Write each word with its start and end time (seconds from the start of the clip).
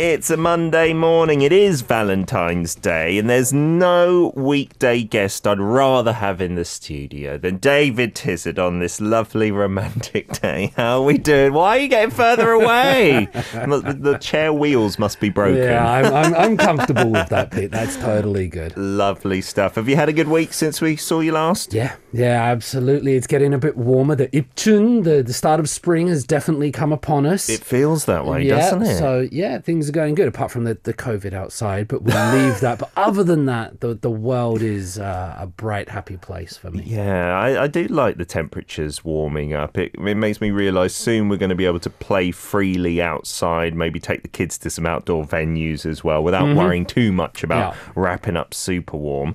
It's 0.00 0.30
a 0.30 0.38
Monday 0.38 0.94
morning. 0.94 1.42
It 1.42 1.52
is 1.52 1.82
Valentine's 1.82 2.74
Day, 2.74 3.18
and 3.18 3.28
there's 3.28 3.52
no 3.52 4.32
weekday 4.34 5.02
guest 5.02 5.46
I'd 5.46 5.60
rather 5.60 6.14
have 6.14 6.40
in 6.40 6.54
the 6.54 6.64
studio 6.64 7.36
than 7.36 7.58
David 7.58 8.14
Tizard 8.14 8.58
on 8.58 8.78
this 8.78 8.98
lovely 8.98 9.52
romantic 9.52 10.32
day. 10.40 10.72
How 10.74 11.02
are 11.02 11.04
we 11.04 11.18
doing? 11.18 11.52
Why 11.52 11.76
are 11.76 11.80
you 11.80 11.88
getting 11.88 12.12
further 12.12 12.52
away? 12.52 13.28
the, 13.52 13.94
the 14.00 14.16
chair 14.16 14.54
wheels 14.54 14.98
must 14.98 15.20
be 15.20 15.28
broken. 15.28 15.64
Yeah, 15.64 15.86
I'm, 15.86 16.14
I'm, 16.14 16.34
I'm 16.34 16.56
comfortable 16.56 17.10
with 17.10 17.28
that, 17.28 17.50
Pete. 17.50 17.70
That's 17.70 17.98
totally 17.98 18.48
good. 18.48 18.74
Lovely 18.78 19.42
stuff. 19.42 19.74
Have 19.74 19.86
you 19.86 19.96
had 19.96 20.08
a 20.08 20.14
good 20.14 20.28
week 20.28 20.54
since 20.54 20.80
we 20.80 20.96
saw 20.96 21.20
you 21.20 21.32
last? 21.32 21.74
Yeah, 21.74 21.96
yeah, 22.10 22.42
absolutely. 22.44 23.16
It's 23.16 23.26
getting 23.26 23.52
a 23.52 23.58
bit 23.58 23.76
warmer. 23.76 24.14
The 24.14 24.28
Ipchun, 24.28 25.04
the, 25.04 25.22
the 25.22 25.34
start 25.34 25.60
of 25.60 25.68
spring, 25.68 26.06
has 26.06 26.24
definitely 26.24 26.72
come 26.72 26.90
upon 26.90 27.26
us. 27.26 27.50
It 27.50 27.62
feels 27.62 28.06
that 28.06 28.24
way, 28.24 28.44
yeah, 28.44 28.56
doesn't 28.56 28.82
it? 28.84 28.98
so 28.98 29.28
yeah, 29.30 29.58
things 29.58 29.89
are 29.90 29.92
going 29.92 30.14
good 30.14 30.28
apart 30.28 30.50
from 30.50 30.64
the, 30.64 30.78
the 30.84 30.94
COVID 30.94 31.34
outside, 31.34 31.86
but 31.88 32.02
we'll 32.02 32.32
leave 32.34 32.60
that. 32.60 32.78
But 32.78 32.90
other 32.96 33.22
than 33.22 33.44
that, 33.46 33.80
the, 33.80 33.94
the 33.94 34.10
world 34.10 34.62
is 34.62 34.98
uh, 34.98 35.36
a 35.38 35.46
bright, 35.46 35.90
happy 35.90 36.16
place 36.16 36.56
for 36.56 36.70
me. 36.70 36.82
Yeah, 36.86 37.38
I, 37.38 37.64
I 37.64 37.66
do 37.66 37.84
like 37.88 38.16
the 38.16 38.24
temperatures 38.24 39.04
warming 39.04 39.52
up. 39.52 39.76
It, 39.76 39.94
it 39.94 40.14
makes 40.16 40.40
me 40.40 40.50
realise 40.50 40.94
soon 40.94 41.28
we're 41.28 41.36
going 41.36 41.50
to 41.50 41.54
be 41.54 41.66
able 41.66 41.80
to 41.80 41.90
play 41.90 42.30
freely 42.30 43.02
outside, 43.02 43.74
maybe 43.74 44.00
take 44.00 44.22
the 44.22 44.28
kids 44.28 44.56
to 44.58 44.70
some 44.70 44.86
outdoor 44.86 45.26
venues 45.26 45.84
as 45.84 46.02
well 46.02 46.22
without 46.24 46.56
worrying 46.56 46.86
too 46.86 47.12
much 47.12 47.42
about 47.44 47.74
Yeah. 47.74 47.92
wrapping 47.94 48.36
up 48.36 48.54
super 48.54 48.96
warm. 48.96 49.34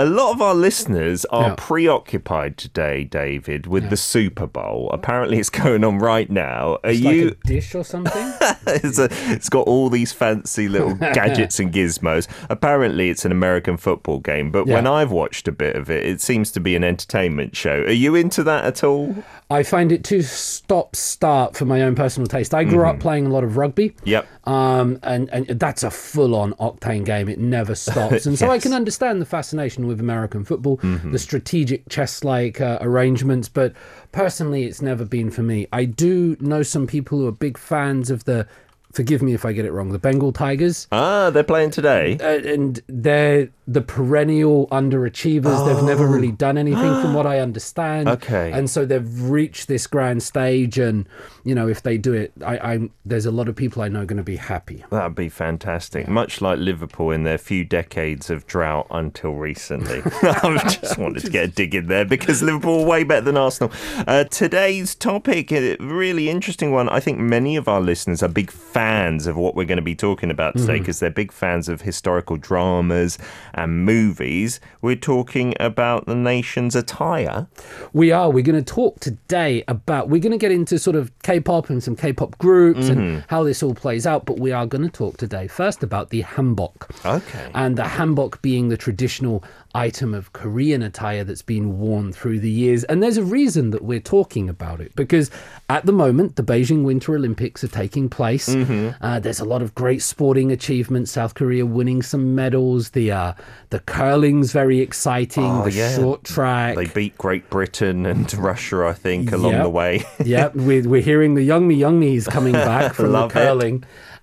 A 0.00 0.06
lot 0.06 0.32
of 0.34 0.40
our 0.40 0.54
listeners 0.54 1.26
are 1.26 1.48
Yeah. 1.48 1.54
preoccupied 1.58 2.56
today, 2.56 3.04
David, 3.04 3.66
with 3.66 3.90
the 3.90 3.98
Super 3.98 4.46
Bowl. 4.46 4.88
Apparently, 4.94 5.38
it's 5.38 5.50
going 5.50 5.84
on 5.84 5.98
right 5.98 6.30
now. 6.30 6.78
Are 6.82 6.88
It's 6.88 7.00
you? 7.00 7.24
like 7.26 7.36
a 7.44 7.46
dish 7.46 7.74
or 7.74 7.84
something? 7.84 8.32
it's, 8.66 8.98
a, 8.98 9.10
it's 9.30 9.50
got 9.50 9.66
all 9.66 9.90
these 9.90 10.10
fancy 10.10 10.70
little 10.70 10.94
gadgets 11.12 11.60
and 11.60 11.70
gizmos. 11.70 12.28
Apparently, 12.48 13.10
it's 13.10 13.26
an 13.26 13.32
American 13.32 13.76
football 13.76 14.20
game, 14.20 14.50
but 14.50 14.66
when 14.66 14.86
I've 14.86 15.10
watched 15.10 15.46
a 15.48 15.52
bit 15.52 15.76
of 15.76 15.90
it, 15.90 16.06
it 16.06 16.22
seems 16.22 16.50
to 16.52 16.60
be 16.60 16.74
an 16.76 16.82
entertainment 16.82 17.54
show. 17.54 17.82
Are 17.82 17.90
you 17.90 18.14
into 18.14 18.42
that 18.44 18.64
at 18.64 18.82
all? 18.82 19.14
I 19.50 19.64
find 19.64 19.92
it 19.92 20.02
too 20.02 20.22
stop 20.22 20.96
start 20.96 21.56
for 21.56 21.66
my 21.66 21.82
own 21.82 21.94
personal 21.94 22.26
taste. 22.26 22.54
I 22.54 22.64
grew 22.64 22.86
up 22.86 22.94
mm-hmm. 22.94 23.02
playing 23.02 23.26
a 23.26 23.30
lot 23.30 23.44
of 23.44 23.58
rugby. 23.58 23.94
Yep. 24.04 24.26
Um, 24.44 24.98
and, 25.02 25.28
and 25.30 25.46
that's 25.46 25.82
a 25.82 25.90
full 25.90 26.34
on 26.34 26.54
octane 26.54 27.04
game. 27.04 27.28
It 27.28 27.38
never 27.38 27.74
stops. 27.86 28.26
And 28.26 28.38
so 28.38 28.50
I 28.50 28.58
can 28.58 28.72
understand 28.72 29.20
the 29.20 29.26
fascination 29.26 29.86
with 29.86 30.00
American 30.00 30.44
football, 30.44 30.76
the 30.76 31.18
strategic 31.18 31.88
chess 31.88 32.24
like 32.24 32.60
uh, 32.60 32.78
arrangements. 32.80 33.48
But 33.48 33.74
personally, 34.12 34.64
it's 34.64 34.80
never 34.80 35.04
been 35.04 35.30
for 35.30 35.42
me. 35.42 35.66
I 35.72 35.84
do 35.84 36.36
know 36.40 36.62
some 36.62 36.86
people 36.86 37.18
who 37.18 37.26
are 37.28 37.32
big 37.32 37.58
fans 37.58 38.10
of 38.10 38.24
the, 38.24 38.46
forgive 38.92 39.22
me 39.22 39.34
if 39.34 39.44
I 39.44 39.52
get 39.52 39.64
it 39.64 39.72
wrong, 39.72 39.90
the 39.90 39.98
Bengal 39.98 40.32
Tigers. 40.32 40.88
Ah, 40.92 41.30
they're 41.30 41.44
playing 41.44 41.70
today. 41.70 42.18
Uh, 42.20 42.48
and 42.48 42.80
they're 42.88 43.48
the 43.66 43.80
perennial 43.80 44.66
underachievers. 44.68 45.66
They've 45.66 45.84
never 45.84 46.06
really 46.06 46.32
done 46.32 46.58
anything, 46.58 47.00
from 47.00 47.14
what 47.14 47.26
I 47.26 47.38
understand. 47.46 48.08
Okay. 48.08 48.50
and 48.52 48.68
so 48.68 48.84
they've 48.84 49.30
reached 49.30 49.68
this 49.68 49.86
grand 49.86 50.22
stage, 50.22 50.78
and 50.78 51.08
you 51.44 51.54
know, 51.54 51.68
if 51.68 51.82
they 51.82 51.96
do 51.96 52.12
it, 52.12 52.32
I, 52.44 52.58
I'm 52.58 52.90
there's 53.04 53.26
a 53.26 53.30
lot 53.30 53.48
of 53.48 53.56
people 53.56 53.82
I 53.82 53.88
know 53.88 54.04
going 54.04 54.16
to 54.16 54.22
be 54.22 54.36
happy. 54.36 54.84
That'd 54.90 55.14
be 55.14 55.28
fantastic. 55.28 56.08
Much 56.08 56.40
like 56.40 56.58
Liverpool 56.58 57.10
in 57.12 57.22
their 57.22 57.38
few 57.38 57.64
decades 57.64 58.28
of 58.30 58.46
drought 58.46 58.86
until 58.90 59.34
recently. 59.34 60.02
I 60.22 60.78
just 60.80 60.98
wanted 60.98 61.20
to 61.24 61.30
get 61.30 61.44
a 61.44 61.48
dig 61.48 61.74
in 61.74 61.86
there 61.86 62.04
because 62.04 62.42
Liverpool 62.42 62.82
are 62.82 62.86
way 62.86 63.04
better 63.04 63.22
than 63.22 63.36
Arsenal. 63.36 63.72
Uh, 64.06 64.24
today's 64.24 64.94
topic, 64.94 65.52
a 65.52 65.76
really 65.76 66.28
interesting 66.28 66.72
one. 66.72 66.88
I 66.88 66.98
think 66.98 67.18
many 67.18 67.56
of 67.56 67.68
our 67.68 67.80
listeners 67.80 68.22
are 68.22 68.28
big 68.28 68.50
fans 68.50 68.79
of 68.80 69.36
what 69.36 69.54
we're 69.54 69.66
going 69.66 69.76
to 69.76 69.82
be 69.82 69.94
talking 69.94 70.30
about 70.30 70.56
today 70.56 70.74
mm-hmm. 70.74 70.82
because 70.82 71.00
they're 71.00 71.10
big 71.10 71.32
fans 71.32 71.68
of 71.68 71.82
historical 71.82 72.36
dramas 72.36 73.18
and 73.52 73.84
movies. 73.84 74.58
We're 74.80 74.96
talking 74.96 75.54
about 75.60 76.06
the 76.06 76.14
nation's 76.14 76.74
attire. 76.74 77.46
We 77.92 78.10
are. 78.10 78.30
We're 78.30 78.42
going 78.42 78.62
to 78.62 78.74
talk 78.74 78.98
today 79.00 79.64
about. 79.68 80.08
We're 80.08 80.20
going 80.20 80.32
to 80.32 80.38
get 80.38 80.50
into 80.50 80.78
sort 80.78 80.96
of 80.96 81.12
K-pop 81.22 81.68
and 81.68 81.82
some 81.82 81.94
K-pop 81.94 82.38
groups 82.38 82.88
and 82.88 83.00
mm-hmm. 83.00 83.20
how 83.28 83.42
this 83.44 83.62
all 83.62 83.74
plays 83.74 84.06
out. 84.06 84.24
But 84.24 84.40
we 84.40 84.50
are 84.52 84.66
going 84.66 84.82
to 84.82 84.90
talk 84.90 85.18
today 85.18 85.46
first 85.46 85.82
about 85.82 86.08
the 86.08 86.22
hanbok. 86.22 87.04
Okay. 87.04 87.50
And 87.54 87.76
the 87.76 87.82
hanbok 87.82 88.40
being 88.40 88.68
the 88.68 88.78
traditional 88.78 89.44
item 89.74 90.14
of 90.14 90.32
Korean 90.32 90.82
attire 90.82 91.24
that's 91.24 91.42
been 91.42 91.78
worn 91.78 92.12
through 92.12 92.40
the 92.40 92.50
years. 92.50 92.84
And 92.84 93.02
there's 93.02 93.16
a 93.16 93.22
reason 93.24 93.70
that 93.70 93.82
we're 93.84 94.00
talking 94.00 94.48
about 94.48 94.80
it 94.80 94.94
because 94.96 95.30
at 95.68 95.86
the 95.86 95.92
moment, 95.92 96.36
the 96.36 96.42
Beijing 96.42 96.82
Winter 96.84 97.14
Olympics 97.14 97.62
are 97.62 97.68
taking 97.68 98.08
place. 98.08 98.48
Uh, 98.48 99.20
there's 99.20 99.40
a 99.40 99.44
lot 99.44 99.62
of 99.62 99.74
great 99.74 100.02
sporting 100.02 100.50
achievements. 100.50 101.10
South 101.12 101.34
Korea 101.34 101.64
winning 101.64 102.02
some 102.02 102.34
medals. 102.34 102.90
The 102.90 103.12
uh, 103.12 103.32
the 103.70 103.80
curling's 103.80 104.52
very 104.52 104.80
exciting. 104.80 105.44
Oh, 105.44 105.64
the 105.64 105.72
yeah. 105.72 105.94
short 105.96 106.24
track. 106.24 106.76
They 106.76 106.86
beat 106.86 107.16
Great 107.18 107.48
Britain 107.50 108.06
and 108.06 108.32
Russia, 108.34 108.86
I 108.86 108.92
think, 108.92 109.30
along 109.32 109.52
Yep. 109.52 109.62
the 109.62 109.70
way. 109.70 110.04
yep, 110.24 110.54
we're, 110.54 110.88
we're 110.88 111.02
hearing 111.02 111.34
the 111.34 111.48
Youngmi 111.48 111.76
Youngmis 111.78 112.26
coming 112.28 112.52
back 112.70 112.94
from 112.94 113.06
the 113.06 113.12
Love 113.12 113.30
it. 113.30 113.34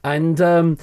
And 0.03 0.39
um, 0.39 0.77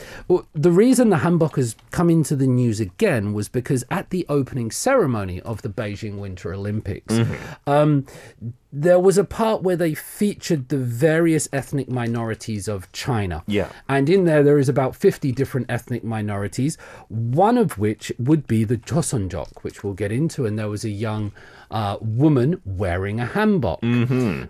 the 0.55 0.71
reason 0.71 1.11
the 1.11 1.17
hanbok 1.19 1.57
has 1.57 1.77
come 1.91 2.11
into 2.11 2.37
the 2.37 2.47
news 2.47 2.81
again 2.81 3.33
was 3.33 3.49
because 3.49 3.85
at 3.91 4.11
the 4.11 4.27
opening 4.29 4.71
ceremony 4.71 5.41
of 5.43 5.63
the 5.63 5.69
Beijing 5.69 6.19
Winter 6.19 6.53
Olympics, 6.53 7.15
Mm-hmm. 7.15 7.71
um, 7.71 8.07
there 8.77 8.99
was 8.99 9.17
a 9.17 9.25
part 9.25 9.63
where 9.63 9.77
they 9.77 9.95
featured 9.95 10.69
the 10.69 10.77
various 10.77 11.49
ethnic 11.53 11.89
minorities 11.89 12.67
of 12.67 12.91
China. 12.91 13.45
Yeah. 13.47 13.69
And 13.89 14.11
in 14.11 14.25
there, 14.25 14.43
there 14.43 14.59
is 14.59 14.69
about 14.69 14.97
50 14.97 15.31
different 15.31 15.71
ethnic 15.71 16.03
minorities, 16.03 16.77
one 17.09 17.57
of 17.57 17.79
which 17.79 18.11
would 18.19 18.49
be 18.49 18.65
the 18.65 18.77
Joseonjok, 18.77 19.63
which 19.63 19.85
we'll 19.85 19.95
get 19.95 20.11
into. 20.11 20.45
And 20.45 20.59
there 20.59 20.69
was 20.69 20.85
a 20.85 20.91
young 20.91 21.31
uh, 21.71 21.99
woman 22.01 22.61
wearing 22.65 23.21
a 23.21 23.27
hanbok. 23.27 23.79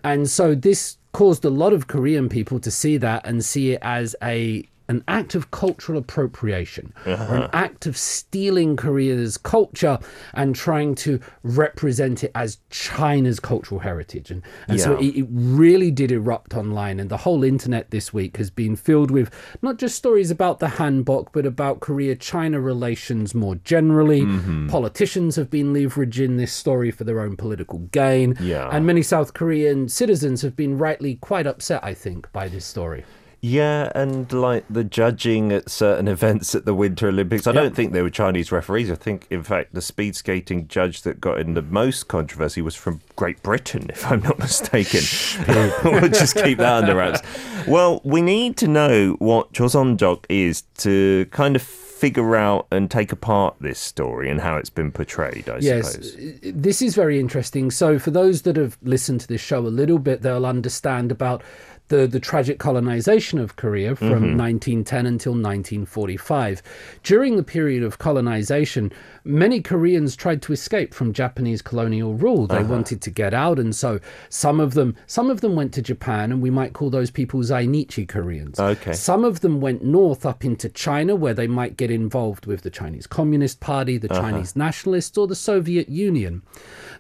And 0.03 0.31
so 0.31 0.55
this 0.55 0.97
caused 1.13 1.45
a 1.45 1.51
lot 1.51 1.75
of 1.75 1.87
Korean 1.87 2.31
people 2.31 2.59
to 2.61 2.71
see 2.71 2.97
that 2.97 3.27
and 3.27 3.45
see 3.45 3.73
it 3.73 3.79
as 3.83 4.17
a 4.23 4.67
an 4.89 5.03
act 5.09 5.35
of 5.35 5.51
cultural 5.51 5.99
appropriation 5.99 6.93
or 7.07 7.13
an 7.13 7.51
act 7.53 7.87
of 7.87 7.97
stealing 7.97 8.77
Korea's 8.77 9.37
culture 9.39 9.99
and 10.35 10.55
trying 10.55 10.95
to 10.97 11.21
represent 11.43 12.23
it 12.23 12.31
as 12.35 12.59
China's 12.71 13.41
cultural 13.41 13.81
heritage. 13.81 14.31
And, 14.31 14.43
and 14.69 14.81
so 14.81 14.97
it, 14.99 15.17
it 15.17 15.27
really 15.31 15.91
did 15.91 16.13
erupt 16.13 16.55
online. 16.55 17.01
And 17.01 17.11
the 17.11 17.17
whole 17.19 17.45
internet 17.45 17.91
this 17.91 18.13
week 18.13 18.37
has 18.37 18.51
been 18.51 18.77
filled 18.77 19.11
with 19.11 19.31
not 19.63 19.79
just 19.79 19.97
stories 19.97 20.31
about 20.31 20.61
the 20.61 20.67
hanbok, 20.67 21.29
but 21.33 21.47
about 21.47 21.81
Korea 21.81 22.15
China 22.15 22.61
relations 22.61 23.35
more 23.35 23.55
generally. 23.57 24.23
Mm-hmm. 24.23 24.69
Politicians 24.69 25.37
have 25.37 25.51
been 25.51 25.73
leveraging 25.73 26.37
this 26.37 26.53
story 26.53 26.91
for 26.91 27.05
their 27.05 27.21
own 27.21 27.37
political 27.37 27.79
gain. 27.79 28.37
Yeah. 28.41 28.69
And 28.71 28.87
many 28.87 29.03
South 29.03 29.35
Korean 29.35 29.89
citizens 29.89 30.43
have 30.43 30.57
been 30.57 30.77
rightly 30.77 31.17
quite 31.17 31.47
upset, 31.47 31.83
I 31.83 31.95
think, 31.95 32.31
by 32.33 32.49
this 32.49 32.65
story. 32.65 33.05
Yeah, 33.47 33.93
and 33.95 34.33
like 34.33 34.65
the 34.71 34.85
judging 34.85 35.53
at 35.53 35.69
certain 35.69 36.09
events 36.17 36.55
at 36.55 36.65
the 36.65 36.73
Winter 36.73 37.09
Olympics, 37.09 37.47
I 37.47 37.53
don't 37.53 37.77
think 37.77 37.93
they 37.93 38.01
were 38.01 38.09
Chinese 38.09 38.51
referees. 38.51 38.91
I 38.91 38.95
think, 38.95 39.27
in 39.29 39.43
fact, 39.43 39.75
the 39.75 39.83
speed 39.83 40.17
skating 40.17 40.67
judge 40.67 41.03
that 41.03 41.21
got 41.21 41.39
in 41.39 41.53
the 41.53 41.61
most 41.61 42.09
controversy 42.09 42.63
was 42.63 42.75
from 42.75 43.03
Great 43.17 43.43
Britain, 43.43 43.91
if 43.91 44.11
I'm 44.11 44.23
not 44.23 44.39
mistaken. 44.49 45.03
we'll 45.85 46.09
just 46.09 46.37
keep 46.37 46.57
that 46.57 46.85
under 46.85 46.95
wraps. 46.95 47.21
Well, 47.69 48.01
we 48.03 48.23
need 48.23 48.57
to 48.59 48.67
know 48.67 49.17
what 49.19 49.53
Joseonjok 49.53 50.25
is 50.31 50.63
to 50.79 51.27
kind 51.31 51.55
of 51.55 51.61
figure 51.61 52.37
out 52.37 52.67
and 52.71 52.91
take 52.91 53.13
apart 53.13 53.57
this 53.61 53.79
story 53.79 54.31
and 54.31 54.41
how 54.41 54.57
it's 54.57 54.71
been 54.71 54.91
portrayed, 54.91 55.51
I 55.51 55.59
Yes, 55.59 55.93
suppose. 55.93 56.17
this 56.43 56.81
is 56.81 56.95
very 56.95 57.21
interesting. 57.21 57.71
So, 57.71 57.99
for 57.99 58.11
those 58.11 58.43
that 58.43 58.57
have 58.57 58.79
listened 58.83 59.21
to 59.21 59.29
this 59.29 59.41
show 59.43 59.59
a 59.61 59.69
little 59.69 59.99
bit, 59.99 60.23
they'll 60.23 60.47
understand 60.47 61.13
about 61.13 61.43
the, 61.89 62.07
the 62.07 62.21
tragic 62.21 62.59
colonization 62.59 63.39
of 63.39 63.57
Korea 63.57 63.95
from 63.95 64.09
mm-hmm. 64.09 64.39
1910 64.39 65.07
until 65.07 65.33
1945. 65.33 66.63
During 67.03 67.37
the 67.37 67.43
period 67.43 67.83
of 67.83 67.99
colonization, 67.99 68.93
many 69.25 69.61
Koreans 69.61 70.15
tried 70.15 70.43
to 70.43 70.53
escape 70.53 70.93
from 70.93 71.13
Japanese 71.13 71.63
colonial 71.63 72.15
rule. 72.15 72.47
They 72.47 72.59
uh-huh. 72.59 72.73
wanted 72.73 73.01
to 73.03 73.11
get 73.11 73.33
out, 73.33 73.59
and 73.59 73.75
so 73.75 74.01
some 74.29 74.61
of 74.61 74.75
them 74.75 74.97
some 75.07 75.31
of 75.31 75.41
them 75.41 75.57
went 75.57 75.73
to 75.75 75.83
Japan, 75.83 76.31
and 76.31 76.43
we 76.43 76.51
might 76.51 76.75
call 76.75 76.91
those 76.91 77.11
people 77.11 77.41
Zainichi 77.41 78.07
Koreans. 78.07 78.61
Okay. 78.61 78.93
Some 78.93 79.25
of 79.25 79.41
them 79.41 79.61
went 79.61 79.83
north 79.83 80.27
up 80.27 80.45
into 80.45 80.69
China, 80.69 81.17
where 81.17 81.35
they 81.35 81.47
might 81.47 81.77
get 81.77 81.91
involved 81.91 82.47
with 82.47 82.63
the 82.63 82.71
Chinese 82.71 83.07
Communist 83.07 83.61
Party, 83.61 83.97
the 83.97 84.11
uh-huh. 84.11 84.21
Chinese 84.21 84.55
Nationalists, 84.55 85.17
or 85.17 85.27
the 85.27 85.35
Soviet 85.35 85.89
Union. 85.89 86.43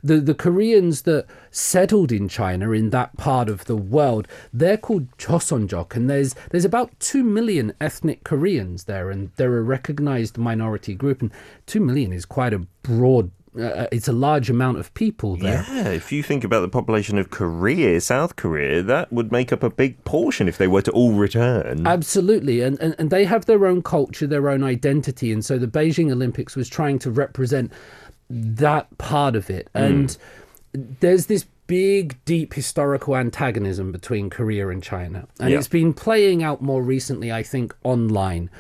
The 0.02 0.20
the 0.20 0.34
Koreans 0.34 1.02
that 1.02 1.26
settled 1.50 2.10
in 2.10 2.28
China 2.28 2.72
in 2.72 2.90
that 2.90 3.16
part 3.16 3.48
of 3.48 3.66
the 3.66 3.76
world, 3.76 4.26
they're 4.52 4.76
called 4.76 5.16
Chosunjok, 5.18 5.94
and 5.94 6.08
there's 6.08 6.34
there's 6.50 6.64
about 6.64 6.98
two 7.00 7.22
million 7.22 7.74
ethnic 7.80 8.24
Koreans 8.24 8.84
there, 8.84 9.10
and 9.10 9.30
they're 9.36 9.58
a 9.58 9.62
recognized 9.62 10.38
minority 10.38 10.94
group, 10.94 11.20
and 11.20 11.30
two 11.66 11.80
million 11.80 12.13
is 12.14 12.24
quite 12.24 12.52
a 12.54 12.60
broad. 12.82 13.30
Uh, 13.56 13.86
it's 13.92 14.08
a 14.08 14.12
large 14.12 14.50
amount 14.50 14.78
of 14.78 14.92
people 14.94 15.36
there. 15.36 15.64
Yeah, 15.70 15.88
if 15.90 16.10
you 16.10 16.24
think 16.24 16.42
about 16.42 16.62
the 16.62 16.68
population 16.68 17.18
of 17.18 17.30
Korea, 17.30 18.00
South 18.00 18.34
Korea, 18.34 18.82
that 18.82 19.12
would 19.12 19.30
make 19.30 19.52
up 19.52 19.62
a 19.62 19.70
big 19.70 20.02
portion 20.04 20.48
if 20.48 20.58
they 20.58 20.66
were 20.66 20.82
to 20.82 20.90
all 20.90 21.12
return. 21.12 21.86
Absolutely, 21.86 22.62
and, 22.62 22.80
and 22.80 22.96
and 22.98 23.10
they 23.10 23.24
have 23.24 23.44
their 23.44 23.64
own 23.66 23.80
culture, 23.82 24.26
their 24.26 24.48
own 24.48 24.64
identity, 24.64 25.30
and 25.32 25.44
so 25.44 25.56
the 25.56 25.68
Beijing 25.68 26.10
Olympics 26.10 26.56
was 26.56 26.68
trying 26.68 26.98
to 27.00 27.12
represent 27.12 27.70
that 28.28 28.96
part 28.98 29.36
of 29.36 29.50
it. 29.50 29.68
And 29.74 30.16
there's 30.72 31.26
this 31.26 31.46
big, 31.68 32.16
deep 32.24 32.54
historical 32.54 33.16
antagonism 33.16 33.92
between 33.92 34.30
Korea 34.30 34.68
and 34.68 34.82
China, 34.82 35.28
and 35.38 35.50
Yeah. 35.50 35.58
it's 35.58 35.68
been 35.68 35.92
playing 35.94 36.42
out 36.42 36.60
more 36.60 36.82
recently, 36.82 37.30
I 37.32 37.42
think, 37.44 37.72
online. 37.84 38.50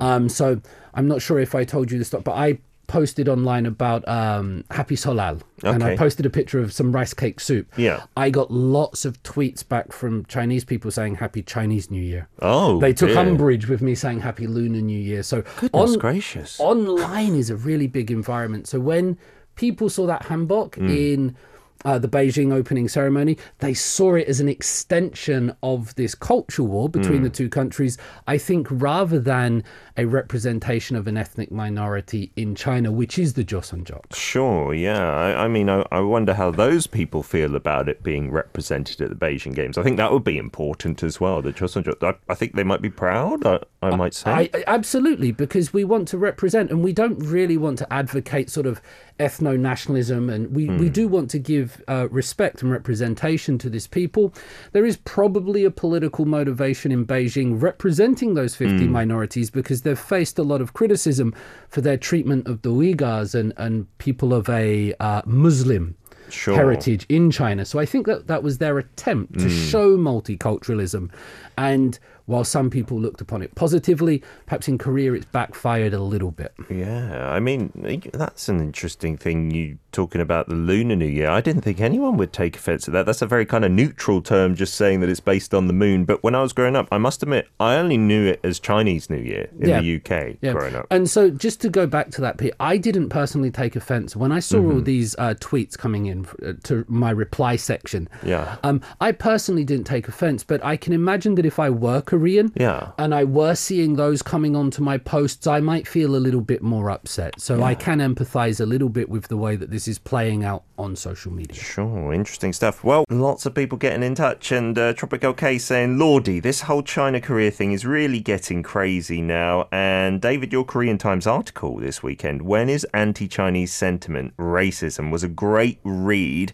Um, 0.00 0.28
so 0.28 0.60
I'm 0.92 1.08
not 1.08 1.22
sure 1.22 1.38
if 1.38 1.54
I 1.54 1.64
told 1.64 1.90
you 1.90 1.98
this, 1.98 2.10
but 2.10 2.28
I 2.28 2.58
posted 2.92 3.26
online 3.26 3.64
about 3.64 4.06
um, 4.06 4.64
Happy 4.70 4.96
Seollal, 4.96 5.40
and 5.64 5.82
I 5.82 5.96
posted 5.96 6.26
a 6.26 6.30
picture 6.30 6.60
of 6.60 6.74
some 6.74 6.92
rice 6.92 7.14
cake 7.14 7.40
soup. 7.40 7.66
Yeah. 7.78 8.02
I 8.18 8.28
got 8.28 8.50
lots 8.50 9.06
of 9.06 9.20
tweets 9.22 9.66
back 9.66 9.92
from 9.92 10.26
Chinese 10.26 10.62
people 10.66 10.90
saying 10.90 11.14
Happy 11.14 11.42
Chinese 11.42 11.90
New 11.90 12.02
Year. 12.02 12.28
Oh, 12.42 12.78
They 12.80 12.92
took 12.92 13.08
dear. 13.08 13.18
umbrage 13.20 13.66
with 13.66 13.80
me 13.80 13.94
saying 13.94 14.20
Happy 14.20 14.46
Lunar 14.46 14.82
New 14.82 14.98
Year. 14.98 15.22
So 15.22 15.40
Goodness 15.58 15.92
on- 15.94 15.98
gracious. 15.98 16.60
online 16.60 17.34
is 17.34 17.48
a 17.48 17.56
really 17.56 17.86
big 17.86 18.10
environment. 18.10 18.68
So 18.68 18.78
when 18.78 19.16
people 19.56 19.88
saw 19.88 20.06
that 20.06 20.24
hanbok 20.24 20.74
Hmm. 20.74 20.88
in 20.90 21.36
uh, 21.84 21.98
the 21.98 22.08
Beijing 22.08 22.52
opening 22.52 22.88
ceremony, 22.88 23.36
they 23.58 23.74
saw 23.74 24.14
it 24.14 24.28
as 24.28 24.40
an 24.40 24.48
extension 24.48 25.54
of 25.62 25.94
this 25.94 26.14
culture 26.14 26.62
war 26.62 26.88
between 26.88 27.18
Hmm. 27.18 27.24
the 27.24 27.30
two 27.30 27.48
countries. 27.48 27.98
I 28.26 28.38
think 28.38 28.66
rather 28.70 29.18
than 29.18 29.64
a 29.96 30.06
representation 30.06 30.96
of 30.96 31.06
an 31.06 31.16
ethnic 31.16 31.50
minority 31.52 32.32
in 32.36 32.54
China, 32.54 32.90
which 32.90 33.18
is 33.18 33.34
the 33.34 33.44
Joseonjok. 33.44 34.14
Sure, 34.14 34.72
yeah. 34.72 35.06
I, 35.14 35.44
I 35.44 35.48
mean, 35.48 35.68
I, 35.68 35.84
I 35.92 36.00
wonder 36.00 36.34
how 36.34 36.50
those 36.50 36.86
people 36.86 37.22
feel 37.22 37.54
about 37.54 37.88
it 37.88 38.02
being 38.02 38.30
represented 38.30 39.00
at 39.00 39.10
the 39.10 39.14
Beijing 39.16 39.54
Games. 39.54 39.76
I 39.76 39.82
think 39.82 39.98
that 39.98 40.10
would 40.12 40.24
be 40.24 40.38
important 40.38 41.02
as 41.02 41.20
well. 41.20 41.42
The 41.42 41.52
Chosun 41.52 41.82
I, 42.02 42.14
I 42.28 42.34
think 42.34 42.54
they 42.54 42.64
might 42.64 42.80
be 42.80 42.90
proud, 42.90 43.44
I, 43.46 43.60
I 43.82 43.94
might 43.96 44.14
say. 44.14 44.50
Absolutely, 44.66 45.32
because 45.32 45.72
we 45.72 45.84
want 45.84 46.08
to 46.08 46.18
represent, 46.18 46.70
and 46.70 46.82
we 46.82 46.92
don't 46.92 47.18
really 47.18 47.56
want 47.56 47.78
to 47.78 47.92
advocate 47.92 48.48
sort 48.50 48.66
of 48.66 48.80
ethno 49.22 49.58
nationalism, 49.58 50.28
and 50.28 50.54
we, 50.54 50.68
we 50.68 50.88
do 50.88 51.06
want 51.06 51.30
to 51.30 51.38
give 51.38 51.82
uh, 51.88 52.08
respect 52.10 52.62
and 52.62 52.70
representation 52.70 53.56
to 53.58 53.70
this 53.70 53.86
people. 53.86 54.34
There 54.72 54.84
is 54.84 54.96
probably 54.96 55.64
a 55.64 55.70
political 55.70 56.24
motivation 56.24 56.90
in 56.90 57.06
Beijing 57.06 57.60
representing 57.62 58.34
those 58.34 58.56
50 58.56 58.88
minorities 58.88 59.50
because 59.50 59.82
they've 59.82 59.98
faced 59.98 60.38
a 60.38 60.42
lot 60.42 60.60
of 60.60 60.72
criticism 60.72 61.34
for 61.68 61.80
their 61.80 61.96
treatment 61.96 62.48
of 62.48 62.62
the 62.62 62.70
Uyghurs 62.70 63.34
and, 63.34 63.52
and 63.56 63.86
people 63.98 64.34
of 64.34 64.48
a 64.48 64.94
uh, 65.00 65.22
Muslim 65.24 65.96
Sure. 66.28 66.54
heritage 66.54 67.04
in 67.10 67.30
China. 67.30 67.64
So 67.64 67.78
I 67.78 67.84
think 67.84 68.06
that 68.06 68.26
that 68.26 68.42
was 68.42 68.56
their 68.56 68.78
attempt 68.78 69.38
to 69.40 69.50
show 69.50 69.98
multiculturalism. 69.98 71.10
And 71.58 71.98
while 72.26 72.44
some 72.44 72.70
people 72.70 73.00
looked 73.00 73.20
upon 73.20 73.42
it 73.42 73.54
positively, 73.54 74.22
perhaps 74.46 74.68
in 74.68 74.78
Korea 74.78 75.12
it's 75.14 75.26
backfired 75.26 75.92
a 75.94 76.00
little 76.02 76.30
bit. 76.30 76.52
Yeah, 76.70 77.30
I 77.30 77.40
mean 77.40 77.70
that's 78.12 78.48
an 78.48 78.60
interesting 78.60 79.16
thing. 79.16 79.50
You 79.50 79.78
talking 79.92 80.20
about 80.20 80.48
the 80.48 80.54
Lunar 80.54 80.96
New 80.96 81.06
Year? 81.06 81.28
I 81.28 81.40
didn't 81.40 81.62
think 81.62 81.80
anyone 81.80 82.16
would 82.16 82.32
take 82.32 82.56
offence 82.56 82.88
at 82.88 82.94
that. 82.94 83.04
That's 83.06 83.22
a 83.22 83.26
very 83.26 83.44
kind 83.44 83.64
of 83.64 83.70
neutral 83.70 84.22
term, 84.22 84.54
just 84.54 84.74
saying 84.74 85.00
that 85.00 85.08
it's 85.10 85.20
based 85.20 85.52
on 85.52 85.66
the 85.66 85.72
moon. 85.74 86.04
But 86.04 86.22
when 86.22 86.34
I 86.34 86.40
was 86.42 86.52
growing 86.52 86.76
up, 86.76 86.88
I 86.90 86.98
must 86.98 87.22
admit 87.22 87.48
I 87.60 87.76
only 87.76 87.98
knew 87.98 88.26
it 88.26 88.40
as 88.42 88.58
Chinese 88.58 89.10
New 89.10 89.18
Year 89.18 89.48
in 89.58 89.68
Yeah. 89.68 89.80
the 89.80 89.96
UK. 89.96 90.36
Growing 90.52 90.74
up, 90.74 90.86
And 90.90 91.08
so, 91.10 91.28
just 91.30 91.60
to 91.62 91.68
go 91.68 91.86
back 91.86 92.10
to 92.12 92.20
that, 92.22 92.38
Pete, 92.38 92.54
I 92.60 92.76
didn't 92.78 93.08
personally 93.10 93.50
take 93.50 93.76
offense 93.76 94.16
when 94.16 94.32
I 94.32 94.40
saw 94.40 94.58
all 94.58 94.62
Mm-hmm. 94.72 94.84
these 94.84 95.14
uh, 95.18 95.34
tweets 95.40 95.76
coming 95.76 96.06
in 96.06 96.26
uh, 96.44 96.52
to 96.64 96.84
my 96.88 97.10
reply 97.10 97.56
section. 97.56 98.08
Yeah. 98.24 98.56
Um, 98.62 98.80
I 99.00 99.12
personally 99.12 99.64
didn't 99.64 99.84
take 99.86 100.08
offense, 100.08 100.42
but 100.44 100.64
I 100.64 100.76
can 100.76 100.92
imagine 100.94 101.34
that 101.34 101.44
if 101.46 101.58
I 101.58 101.68
were 101.68 102.00
Korean 102.12 102.52
Yeah. 102.54 102.88
and 102.98 103.14
I 103.14 103.24
were 103.24 103.54
seeing 103.54 103.96
those 103.96 104.20
coming 104.20 104.54
onto 104.54 104.82
my 104.82 104.98
posts, 104.98 105.46
I 105.46 105.60
might 105.60 105.88
feel 105.88 106.14
a 106.14 106.20
little 106.26 106.42
bit 106.42 106.62
more 106.62 106.90
upset. 106.90 107.40
So 107.40 107.62
I 107.62 107.74
can 107.74 108.00
empathize 108.00 108.60
a 108.60 108.66
little 108.66 108.90
bit 108.90 109.08
with 109.08 109.28
the 109.28 109.36
way 109.38 109.56
that 109.56 109.70
this 109.70 109.88
is 109.88 109.98
playing 109.98 110.44
out 110.44 110.64
on 110.76 110.94
social 110.94 111.32
media. 111.32 111.56
Sure, 111.58 112.12
interesting 112.12 112.52
stuff. 112.52 112.84
Well, 112.84 113.04
lots 113.08 113.46
of 113.46 113.54
people 113.54 113.78
getting 113.78 114.02
in 114.02 114.14
touch, 114.14 114.52
and 114.52 114.76
uh, 114.76 114.92
Tropical 114.92 115.32
K 115.32 115.56
saying, 115.56 115.98
Lordy, 115.98 116.38
this 116.38 116.60
whole 116.62 116.82
China 116.82 117.18
Korea 117.18 117.50
thing 117.50 117.72
is 117.72 117.86
really 117.86 118.20
getting 118.20 118.62
crazy 118.62 119.22
now. 119.22 119.68
And 119.72 120.20
David, 120.20 120.52
your 120.52 120.64
Korean 120.64 120.98
Times 120.98 121.26
article 121.26 121.78
this 121.78 122.02
weekend, 122.02 122.42
When 122.42 122.68
is 122.68 122.84
Anti 122.92 123.26
Chinese 123.26 123.72
Sentiment 123.72 124.36
Racism, 124.36 125.10
was 125.10 125.22
a 125.22 125.28
great 125.28 125.78
read. 125.82 126.52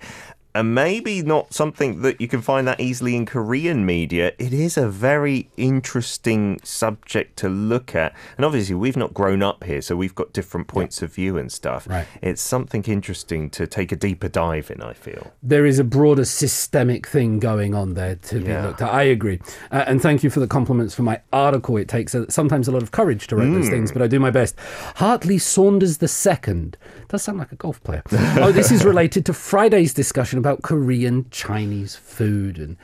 And 0.54 0.74
maybe 0.74 1.22
not 1.22 1.54
something 1.54 2.02
that 2.02 2.20
you 2.20 2.26
can 2.26 2.40
find 2.42 2.66
that 2.66 2.80
easily 2.80 3.14
in 3.14 3.26
Korean 3.26 3.84
media. 3.86 4.32
It 4.38 4.52
is 4.52 4.76
a 4.76 4.88
very 4.88 5.50
interesting 5.56 6.58
subject 6.64 7.36
to 7.38 7.48
look 7.48 7.94
at. 7.94 8.14
And 8.36 8.44
obviously, 8.44 8.74
we've 8.74 8.96
not 8.96 9.14
grown 9.14 9.42
up 9.42 9.64
here, 9.64 9.80
so 9.82 9.94
we've 9.94 10.14
got 10.14 10.32
different 10.32 10.66
points 10.66 11.02
of 11.02 11.12
view 11.14 11.36
and 11.38 11.52
stuff. 11.52 11.86
Right. 11.88 12.06
It's 12.22 12.42
something 12.42 12.82
interesting 12.84 13.50
to 13.50 13.66
take 13.66 13.92
a 13.92 13.96
deeper 13.96 14.28
dive 14.28 14.70
in, 14.70 14.82
I 14.82 14.94
feel. 14.94 15.32
there 15.42 15.66
is 15.66 15.78
a 15.78 15.84
broader 15.84 16.24
systemic 16.24 17.06
thing 17.06 17.38
going 17.38 17.74
on 17.74 17.94
there 17.94 18.16
to 18.16 18.40
be 18.40 18.52
looked 18.52 18.82
at. 18.82 18.92
I 18.92 19.02
agree. 19.04 19.40
Uh, 19.70 19.84
and 19.86 20.00
thank 20.02 20.24
you 20.24 20.30
for 20.30 20.40
the 20.40 20.46
compliments 20.46 20.94
for 20.94 21.02
my 21.02 21.20
article. 21.32 21.76
It 21.76 21.88
takes 21.88 22.14
uh 22.14 22.26
sometimes 22.28 22.68
a 22.68 22.72
lot 22.72 22.82
of 22.82 22.90
courage 22.90 23.26
to 23.28 23.36
write 23.36 23.52
those 23.52 23.68
things, 23.68 23.92
but 23.92 24.02
I 24.02 24.06
do 24.06 24.18
my 24.18 24.30
best. 24.30 24.56
Hartley 24.96 25.38
Saunders 25.38 26.02
II 26.02 26.72
does 27.08 27.22
sound 27.22 27.38
like 27.38 27.52
a 27.52 27.56
golf 27.56 27.82
player. 27.82 28.02
oh, 28.12 28.52
this 28.52 28.70
is 28.70 28.84
related 28.84 29.24
to 29.26 29.32
Friday's 29.32 29.94
discussion 29.94 30.37
about 30.38 30.62
Korean 30.62 31.26
Chinese 31.30 31.94
food 31.96 32.58
and 32.58 32.76